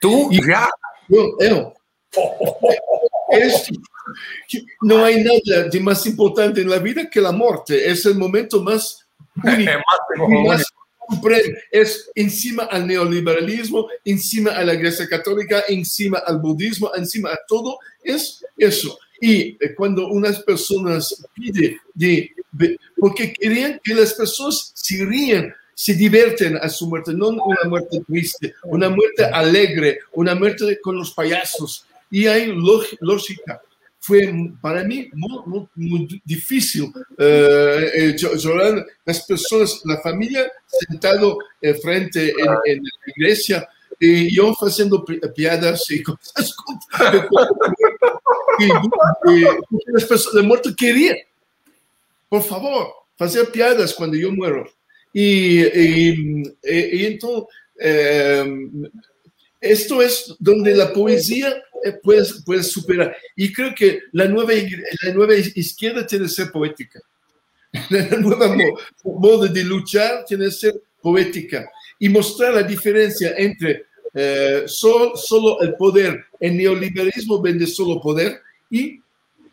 [0.00, 0.30] ¿Tú?
[0.32, 0.68] ya.
[1.08, 1.74] Yo,
[4.82, 7.88] no hay nada de más importante en la vida que la muerte.
[7.88, 9.06] Es el momento más
[9.36, 10.64] más
[11.70, 17.78] Es encima al neoliberalismo, encima a la Iglesia Católica, encima al budismo, encima a todo.
[18.02, 18.98] Es eso.
[19.20, 22.32] Y eh, cuando unas personas piden de,
[22.96, 28.02] porque querían que las personas se ríen, se divierten a su muerte, no una muerte
[28.06, 31.86] triste, una muerte alegre, una muerte con los payasos.
[32.10, 32.52] Y hay
[33.00, 33.62] lógica
[34.04, 41.74] fue para mí muy, muy, difícil eh, eh llorar las personas, la familia sentado eh,
[41.74, 43.68] frente en, en, la iglesia
[44.00, 46.52] y yo haciendo piadas y cosas
[48.58, 49.44] y, y,
[49.86, 51.18] las personas de muerto querían,
[52.28, 52.88] por favor,
[53.20, 54.68] hacer piadas cuando yo muero.
[55.12, 58.68] Y, y, y entonces, eh,
[59.60, 61.62] esto es donde la poesía eh,
[62.02, 63.16] puedes, puedes superar.
[63.36, 64.52] Y creo que la nueva,
[65.02, 67.00] la nueva izquierda tiene que ser poética.
[67.88, 68.54] La nueva
[69.02, 71.66] modo de luchar tiene que ser poética
[71.98, 78.40] y mostrar la diferencia entre eh, solo, solo el poder, el neoliberalismo vende solo poder
[78.70, 79.00] y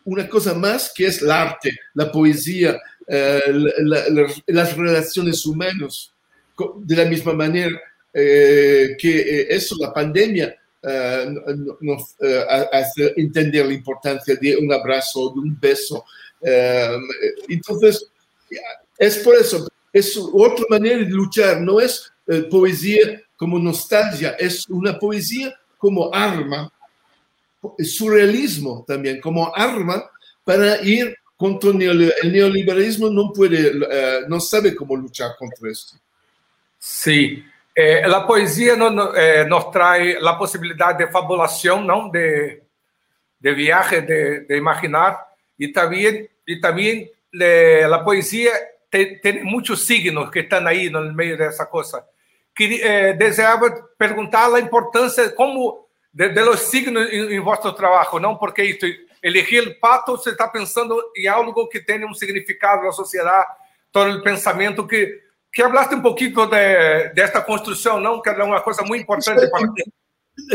[0.04, 2.78] una cosa más que es el arte, la poesía,
[3.08, 3.40] eh,
[4.48, 6.12] las relaciones humanas.
[6.80, 7.80] De la misma manera
[8.12, 15.40] que eso, la pandemia, eh, nos eh, hace entender la importancia de un abrazo, de
[15.42, 16.06] un beso.
[16.42, 16.98] Eh,
[17.50, 18.10] entonces,
[18.98, 22.12] es por eso, es otra manera de luchar, no es
[22.50, 26.72] poesía como nostalgia, es una poesía como arma,
[27.80, 30.10] surrealismo también, como arma
[30.44, 33.74] para ir contra el neoliberalismo, no puede,
[34.28, 35.96] no sabe cómo luchar contra esto.
[36.78, 37.44] Sí,
[37.82, 42.62] É, a poesia no, é, nos traz a possibilidade de fabulação, não de,
[43.40, 45.26] de viagem, de, de imaginar,
[45.58, 47.10] e também, e também
[47.40, 48.52] é, a poesia
[48.92, 52.04] tem, tem, muitos signos que estão aí no meio dessa coisa.
[52.54, 58.20] Que, é, desejava perguntar a importância como de, de los signos em, em vosso trabalho,
[58.20, 58.86] não porque isso,
[59.24, 63.48] elegir o pato, você está pensando em algo que tenha um significado na sociedade,
[63.90, 68.22] todo o pensamento que que hablaste un poquito de, de, esta construcción, ¿no?
[68.22, 69.84] Que es una cosa muy importante para ti.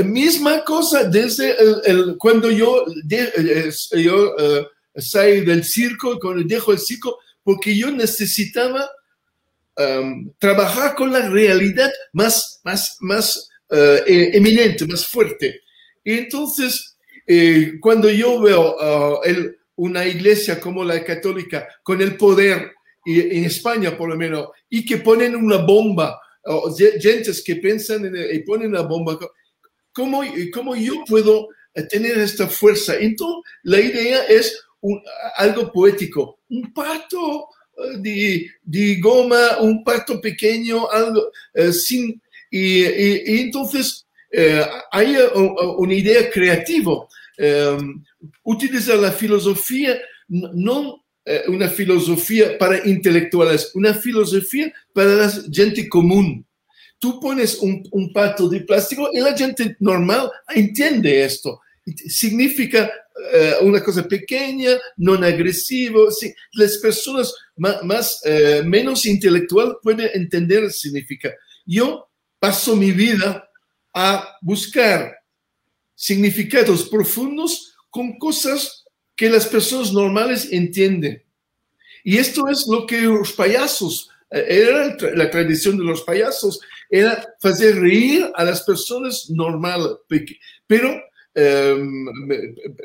[0.05, 6.73] Misma cosa desde el, el, cuando yo, de, yo uh, salí del circo, cuando dejo
[6.73, 8.89] el circo, porque yo necesitaba
[9.77, 15.61] um, trabajar con la realidad más, más, más uh, eminente, más fuerte.
[16.03, 22.17] Y entonces, eh, cuando yo veo uh, el, una iglesia como la católica con el
[22.17, 22.73] poder
[23.05, 28.05] y en España por lo menos, y que ponen una bomba, o gentes que piensan
[28.05, 29.19] en, y ponen una bomba,
[29.93, 31.49] ¿cómo, ¿cómo yo puedo
[31.91, 32.97] tener esta fuerza?
[32.97, 35.03] Entonces, la idea es un,
[35.37, 36.41] algo poético.
[36.49, 37.49] Un pato
[37.99, 41.31] de, de goma, un pato pequeño, algo
[41.73, 42.21] sin...
[42.51, 44.07] Y, y, entonces
[44.93, 45.17] hay
[45.77, 47.07] una idea creativa.
[48.45, 49.99] utilizar la filosofía
[50.29, 51.04] no
[51.49, 56.45] una filosofía para intelectuales, una filosofía para la gente común
[57.05, 61.61] tú pones un, pato de plástico y la gente normal entiende esto.
[61.85, 62.91] Significa
[63.31, 66.09] eh, una cosa pequeña, no agresivo.
[66.53, 71.31] las personas más, eh, menos intelectual pueden entender significa.
[71.67, 72.09] Yo
[72.39, 73.51] paso mi vida
[73.93, 75.15] a buscar
[75.95, 78.84] significados profundos con cosas
[79.17, 81.23] que las personas normales entienden.
[82.03, 86.61] Y esto es lo que los payasos era la tradición de los payasos,
[86.91, 89.89] era hacer reír a las personas normales,
[90.67, 90.93] pero,
[91.35, 92.07] em,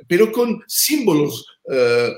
[0.07, 2.11] pero con símbolos eh,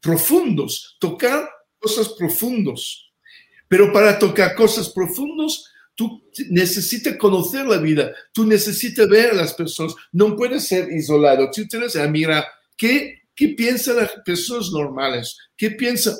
[0.00, 1.48] profundos, tocar
[1.78, 3.12] cosas profundos.
[3.68, 9.54] Pero para tocar cosas profundos, tú necesitas conocer la vida, tú necesitas ver a las
[9.54, 11.50] personas, no puedes ser isolado.
[11.50, 12.44] Tú tienes que mirar
[12.76, 16.14] qué, qué piensan las personas normales, qué piensan.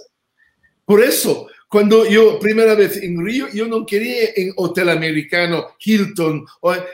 [0.85, 6.45] Por eso, cuando yo, primera vez en Río, yo no quería en hotel americano, Hilton,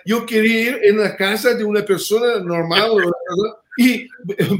[0.06, 2.90] yo quería ir en la casa de una persona normal
[3.76, 4.06] y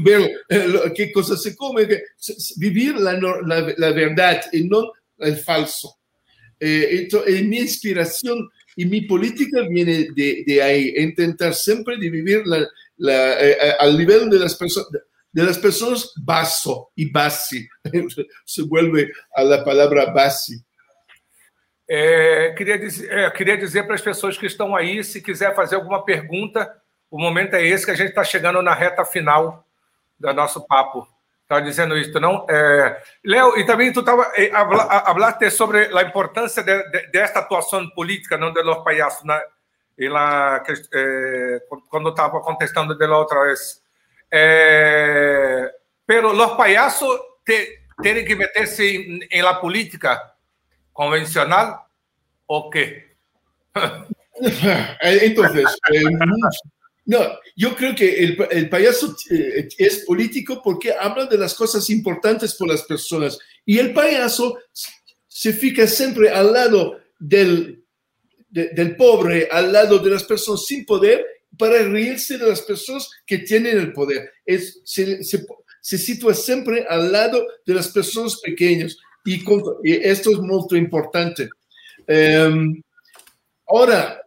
[0.01, 1.87] ver eh, qué cosas se come,
[2.57, 5.97] vivir la, la, verdad y no el falso.
[6.59, 12.41] Eh, entonces, mi inspiración y mi política viene de, de ahí, intentar siempre de vivir
[12.45, 12.67] la,
[13.07, 14.89] eh, al nivel de las personas,
[15.31, 16.11] de las personas
[16.95, 17.11] y.
[18.45, 20.63] Se vuelve a la palavra basi.
[21.91, 25.75] É, queria, dizer, é, queria dizer para as pessoas que estão aí, se quiser fazer
[25.75, 26.71] alguma pergunta,
[27.09, 29.65] o momento é esse que a gente está chegando na reta final
[30.19, 31.07] do nosso papo.
[31.41, 32.45] Estava dizendo isso, não?
[32.47, 37.89] É, Léo, e também tu estava eh, hablaste sobre a importância de, de, desta atuação
[37.89, 39.41] política, não de los payasos, na,
[40.07, 43.81] la, eh, quando estava contestando de la outra vez.
[44.31, 45.71] É,
[46.05, 50.35] pero los payasos te, tienen que meterse en, en, la política
[50.93, 51.79] convencional
[52.45, 53.15] o qué?
[55.01, 56.03] Entonces, eh,
[57.05, 57.19] no,
[57.55, 62.53] yo creo que el, el payaso eh, es político porque habla de las cosas importantes
[62.53, 64.59] por las personas y el payaso
[65.27, 67.78] se fija siempre al lado del,
[68.49, 71.25] de, del pobre, al lado de las personas sin poder
[71.57, 74.31] para reírse de las personas que tienen el poder.
[74.45, 75.45] Es, se, se,
[75.81, 79.43] se sitúa siempre al lado de las personas pequeñas y,
[79.83, 81.49] y esto es muy importante.
[82.07, 82.81] Um,
[83.67, 84.21] ahora,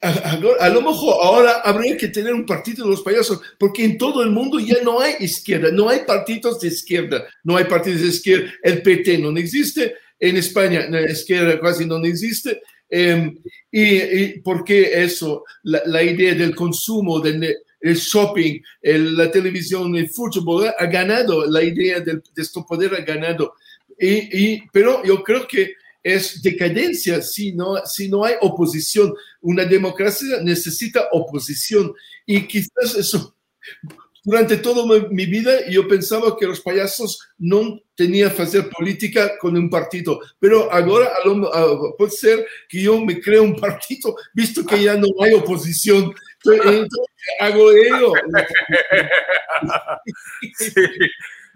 [0.00, 4.22] a, lo mejor ahora habría que tener un partido de los payasos, porque en todo
[4.22, 8.08] el mundo ya no hay izquierda, no hay partidos de izquierda, no hay partidos de
[8.08, 13.32] izquierda, el PT no existe, en España la izquierda casi no existe, eh,
[13.70, 19.96] y, y, porque eso, la, la, idea del consumo, del el shopping, el, la televisión,
[19.96, 23.54] el fútbol, ha ganado, la idea del, de esto poder ha ganado.
[23.98, 29.14] Y, y, pero yo creo que es decadencia si no, si no hay oposición.
[29.40, 31.92] Una democracia necesita oposición
[32.26, 33.34] y quizás eso
[34.22, 39.56] durante toda mi vida yo pensaba que los payasos no tenían que hacer política con
[39.56, 41.10] un partido, pero ahora
[41.96, 46.14] puede ser que yo me creo un partido, visto que ya no hay oposición.
[46.44, 46.88] Entonces,
[47.38, 48.12] hago ello.
[50.56, 50.72] Sí,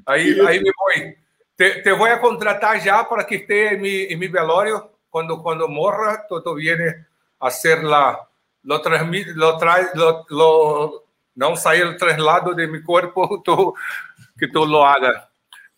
[0.04, 1.14] ahí, ahí me voy.
[1.56, 4.98] Te, te, voy a contratar ya para que esté en mi, en mi velorio.
[5.08, 6.94] Cuando, cuando morra, tú vienes
[7.38, 8.28] a hacer la,
[8.64, 8.82] lo,
[9.34, 11.03] lo, trae, lo, lo
[11.34, 13.42] não sair traslado de mi cuerpo
[14.38, 15.24] que tú lo hagas.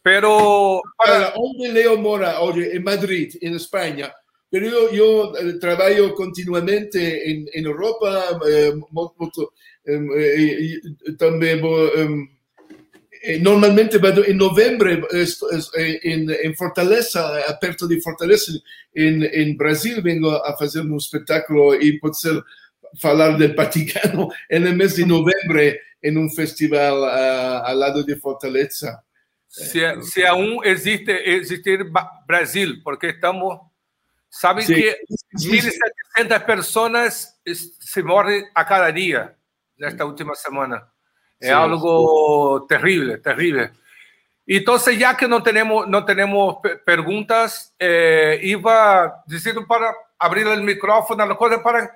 [0.02, 1.32] Pero para...
[1.32, 2.68] ¿Dónde Leo mora hoy?
[2.72, 4.12] En Madrid, en España.
[4.48, 9.52] Pero yo, eh, trabajo continuamente en, Europa, eh, molto,
[9.84, 10.80] eh,
[11.18, 11.60] también
[13.22, 15.02] eh, normalmente vado in novembre
[16.04, 18.52] in, in Fortaleza, aperto di Fortaleza
[18.92, 22.44] in, in Brasil, vengo a fare un spettacolo e poter
[22.98, 28.16] falar del Vaticano en el mes de noviembre en un festival uh, al lado de
[28.16, 29.02] Fortaleza.
[29.46, 31.86] Se, se aún existe existir
[32.26, 33.60] Brasil, porque estamos,
[34.28, 34.96] saben sí, que
[35.36, 35.50] sí,
[36.18, 39.34] 1.700 personas se mueren a cada día
[39.76, 40.92] nesta última semana.
[41.40, 42.66] Sí, algo sí.
[42.68, 43.72] terrible, terrible.
[44.46, 51.26] Entonces, ya que no tenemos, no tenemos perguntas, eh, iba diciendo para abrir el micrófono,
[51.26, 51.90] la cosa para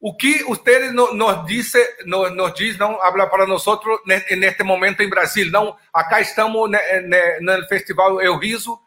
[0.00, 3.64] O que ustedes no, nos dice, no, nos diz, não habla para nós
[4.04, 5.50] neste momento em Brasil?
[5.50, 8.78] Não, acá estamos no Festival Eu Riso,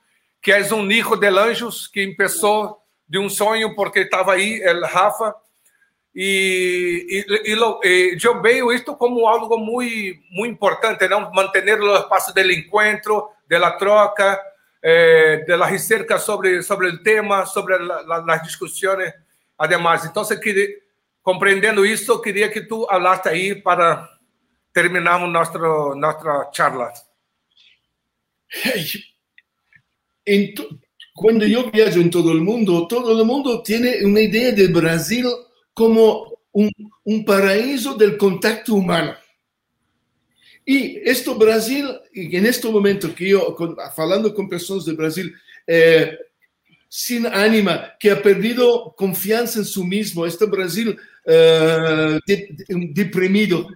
[0.41, 5.34] que é um Nico de Anjos que começou de um sonho porque estava aí, Rafa,
[6.16, 11.32] e, e, e, eu vejo isto como algo muito, muito importante, não?
[11.32, 14.39] manter o espaço do encontro, da troca,
[14.82, 19.12] eh, da recerca sobre, sobre o tema, sobre as discussões,
[19.57, 20.05] además.
[20.05, 20.68] Então, queria,
[21.30, 24.10] compreendendo isso, queria que tu falaste aí para
[24.74, 25.60] terminarmos nossa
[25.96, 26.92] nossa charla.
[31.14, 35.30] Quando eu viajo em todo o mundo, todo o mundo tem uma ideia de Brasil
[35.76, 36.72] como un,
[37.06, 39.16] un paraíso del contacto humano.
[40.66, 45.36] Y esto Brasil, en este momento que yo, con, hablando con personas de Brasil,
[45.68, 46.18] eh,
[46.88, 52.36] sin ánima, que ha perdido confianza en sí mismo, este Brasil eh, de,
[52.68, 53.68] de, deprimido,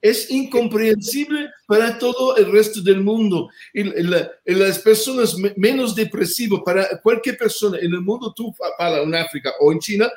[0.00, 3.48] es incomprensible para todo el resto del mundo.
[3.72, 9.52] Y las personas menos depresivas, para cualquier persona en el mundo, tú para en África
[9.60, 10.10] o en China,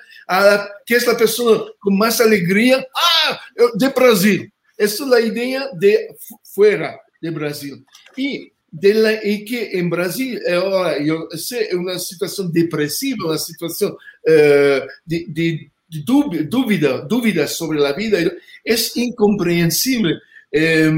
[0.86, 3.40] que es la persona con más alegría, ah,
[3.74, 4.54] de Brasil.
[4.78, 7.86] Esa es la idea de fuera de Brasil.
[8.16, 13.96] Y, de la, y que en Brasil, ahora yo sé, una situación depresiva, una situación
[14.24, 18.20] de, de dúvida, dúvidas sobre la vida,
[18.64, 20.20] es incomprensible.
[20.52, 20.92] Eh,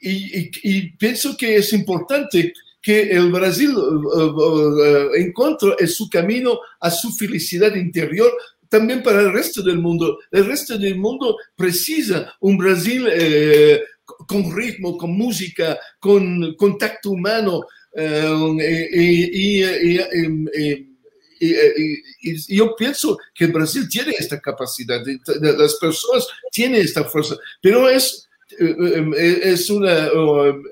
[0.00, 7.10] y, pienso que es importante que el Brasil uh, uh, encuentre su camino a su
[7.12, 8.30] felicidad interior
[8.68, 10.18] también para el resto del mundo.
[10.30, 13.80] El resto del mundo precisa un Brasil eh,
[14.26, 17.62] con ritmo, con música, con contacto humano.
[17.94, 19.62] Eh, y
[21.40, 25.02] y, yo pienso que Brasil tiene esta capacidad,
[25.40, 28.28] las personas tienen esta fuerza, pero es,
[28.58, 28.74] eh,
[29.16, 30.08] eh, es, una,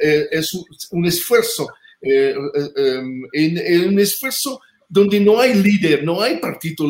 [0.00, 0.54] eh, es
[0.90, 1.68] un esfuerzo,
[2.00, 6.86] en, un esfuerzo donde no hay líder, no hay partido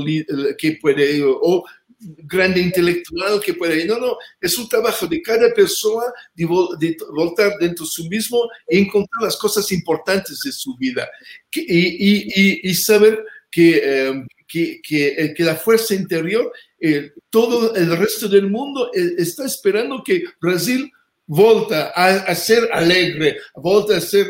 [0.58, 1.64] que puede, o
[1.98, 6.46] grande intelectual que puede, no, no, es un trabajo de cada persona de,
[6.78, 11.08] de voltar dentro de sí mismo y encontrar las cosas importantes de su vida.
[11.52, 13.24] Y, y, y saber
[13.54, 19.14] Em, que, que, eh, que, la fuerza interior, eh, todo el resto del mundo eh,
[19.18, 20.90] está esperando que Brasil
[21.26, 24.28] volta a, ser alegre, volta a ser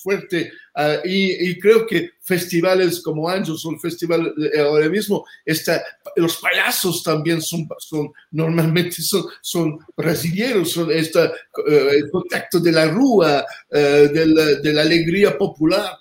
[0.00, 0.52] fuerte.
[0.76, 5.82] Ah, y, creo que festivales como Anjos o el festival ahora mismo, está,
[6.14, 11.28] los payasos también son, son normalmente son, son brasileños, son este,
[11.66, 15.98] el contacto de la rúa, de, la, de, la, alegría popular.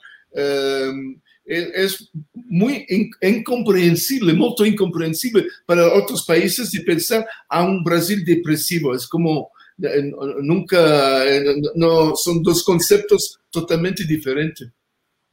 [1.45, 2.85] Es muy
[3.21, 8.95] incomprensible, muy incomprensible para otros países de pensar a un Brasil depresivo.
[8.95, 14.69] Es como eh, nunca, eh, no, son dos conceptos totalmente diferentes.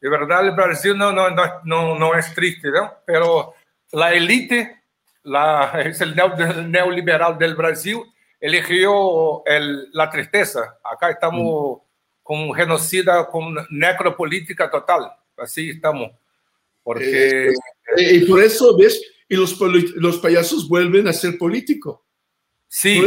[0.01, 1.31] De verdad, el Brasil no, no,
[1.65, 2.93] no, no es triste, ¿no?
[3.07, 3.55] Pero
[3.93, 4.83] la élite,
[5.23, 6.17] la, es el
[6.71, 7.99] neoliberal del Brasil,
[8.41, 10.79] eligió el, la tristeza.
[10.83, 11.81] Acá estamos mm.
[12.23, 15.13] con genocida, con necropolítica total.
[15.37, 16.11] Así estamos.
[16.83, 17.49] Porque...
[17.49, 17.53] Eh,
[17.97, 19.01] eh, y por eso, ¿ves?
[19.29, 19.59] Y los,
[19.97, 22.01] los payasos vuelven a ser políticos.
[22.69, 23.03] Sí.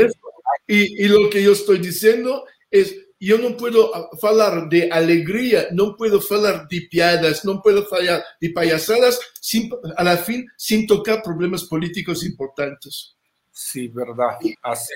[0.67, 3.91] Y, y, lo que yo estoy diciendo es, yo no puedo
[4.23, 10.03] hablar de alegría, no puedo hablar de piadas, no puedo hablar de payasadas sin, a
[10.03, 13.15] la fin sin tocar problemas políticos importantes.
[13.51, 14.37] Sí, verdad.
[14.61, 14.93] Así.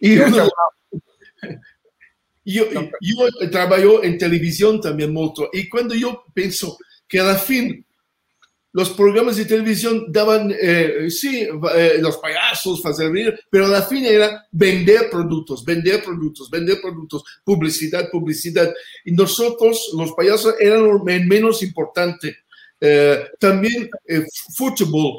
[0.00, 0.48] Y uno,
[2.52, 6.78] yo, yo trabajo en televisión también mucho y cuando yo pienso
[7.08, 7.84] que a la fin
[8.72, 13.82] los programas de televisión daban, eh, sí, eh, los payasos, hacer reír, pero a la
[13.82, 18.72] fin era vender productos, vender productos, vender productos, publicidad, publicidad.
[19.04, 20.84] Y nosotros, los payasos, eran
[21.26, 22.36] menos importante.
[22.80, 24.26] Eh, también el
[24.56, 25.18] fútbol,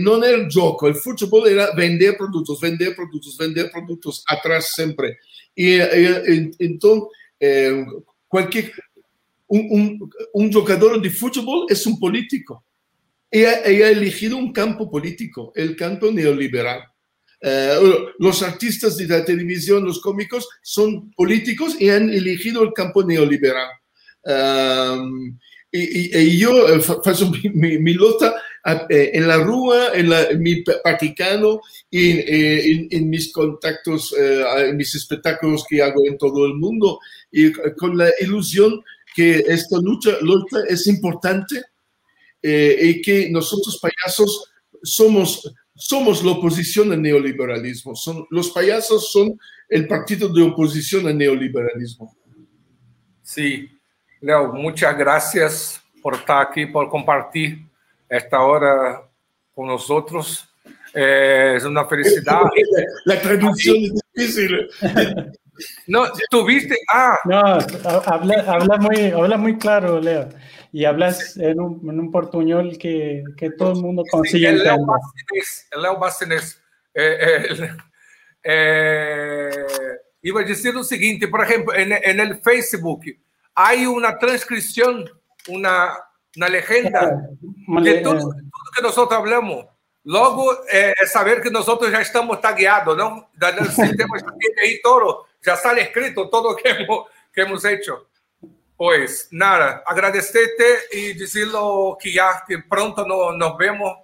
[0.00, 5.18] no era el joco, el fútbol era vender productos, vender productos, vender productos, atrás siempre.
[5.54, 5.78] Y
[6.58, 7.10] entonces,
[8.28, 8.72] cualquier,
[9.46, 12.64] un, un, jugador de fútbol es un político.
[13.30, 16.82] Y ha, elegido un campo político, el campo neoliberal.
[17.40, 17.78] Eh,
[18.18, 23.68] los artistas de la televisión, los cómicos, son políticos y han elegido el campo neoliberal.
[25.72, 28.34] Y, y, yo eh, faço mi, mi, lota
[28.90, 31.60] eh, en la rúa, en, la, en mi Vaticano
[31.90, 36.98] y en, en, mis contactos, en mis espectáculos que hago en todo el mundo,
[37.30, 38.82] y con la ilusión
[39.14, 41.62] que esta lucha, lucha es importante
[42.42, 44.52] eh, y que nosotros payasos
[44.82, 47.96] somos somos la oposición al neoliberalismo.
[47.96, 52.14] Son, los payasos son el partido de oposición al neoliberalismo.
[53.22, 53.68] Sí,
[54.22, 57.58] Leo, muchas gracias por estar aquí, por compartir
[58.08, 59.02] esta hora
[59.52, 60.48] con nosotros.
[60.94, 62.42] Eh, es una felicidad.
[63.04, 64.70] La traducción es difícil.
[65.88, 66.76] No, tuviste.
[66.92, 67.18] Ah.
[67.24, 67.38] No,
[68.06, 70.28] habla, habla, muy, habla muy claro, Leo.
[70.70, 74.38] Y hablas en un, en un portuñol que, que, todo el mundo consigue.
[74.38, 75.68] Sí, el Leo Bacinés.
[75.72, 76.62] El Leo Bacinés.
[76.94, 77.68] Eh, eh,
[78.44, 79.50] eh,
[80.22, 83.02] iba a decir lo siguiente, por ejemplo, en, en el Facebook
[83.54, 85.10] hay una transcripción,
[85.48, 85.96] una,
[86.36, 87.28] una legenda
[87.82, 88.34] de todo, todo
[88.74, 89.66] que nosotros hablamos.
[90.04, 93.24] Logo, é, é, saber que nós já estamos tagueados, não?
[93.36, 94.16] No sistema
[94.58, 98.04] aí todo, já está escrito todo o que hemos, que hemos hecho.
[98.76, 101.46] Pois, nada, agradecerte e dizer
[102.00, 103.96] que já que pronto no, nos vemos,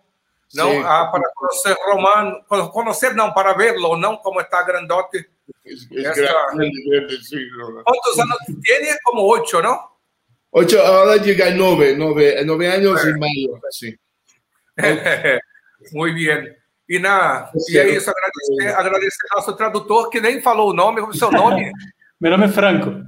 [0.55, 0.87] não?
[0.87, 5.29] Ah, para conhecer Romano, conhecer não, para verlo, não como está grandote.
[5.65, 6.13] Es, es Esta...
[6.13, 6.71] grande,
[7.23, 7.39] sí,
[7.85, 8.89] ¿Cuántos años tiene?
[9.05, 9.99] Como ocho, ¿no?
[10.51, 13.95] Ocho, ahora llega a nueve, nueve, nueve años y medio, sí.
[15.93, 16.57] Muy bien.
[16.89, 21.03] E na, e é isso, agradecer, agradecer ao nosso tradutor, que nem falou o nome,
[21.03, 21.71] o seu nome?
[22.19, 23.03] Meu nome é Franco.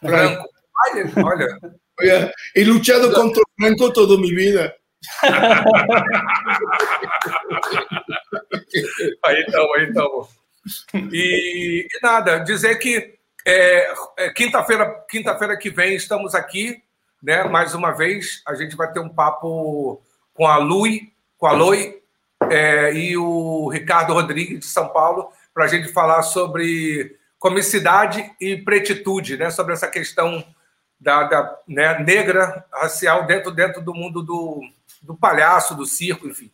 [0.00, 0.48] Franco.
[0.86, 1.58] Olha, olha.
[2.00, 4.74] Olha, he luchado contra o Franco toda minha vida.
[9.24, 10.28] aí estamos, aí estamos.
[10.94, 13.14] E, e, nada, dizer que
[13.46, 16.82] é, é, quinta-feira quinta-feira que vem estamos aqui,
[17.22, 17.44] né?
[17.44, 20.02] Mais uma vez, a gente vai ter um papo
[20.32, 22.00] com a Lui, com a Loi
[22.50, 28.56] é, e o Ricardo Rodrigues, de São Paulo, para a gente falar sobre comicidade e
[28.56, 29.50] pretitude, né?
[29.50, 30.44] sobre essa questão
[30.98, 34.62] da, da né, negra racial dentro, dentro do mundo do,
[35.02, 36.50] do palhaço, do circo, enfim.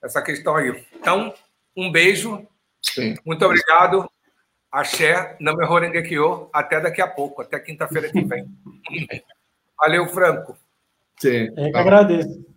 [0.00, 0.86] Essa questão aí.
[0.94, 1.34] Então,
[1.76, 2.46] um beijo.
[2.82, 3.14] Sim.
[3.24, 4.10] Muito obrigado.
[4.70, 6.50] Axé, Name Horengekyo.
[6.52, 8.46] Até daqui a pouco, até quinta-feira que vem.
[9.78, 10.56] Valeu, Franco.
[11.18, 11.48] Sim.
[11.56, 12.52] Eu que agradeço.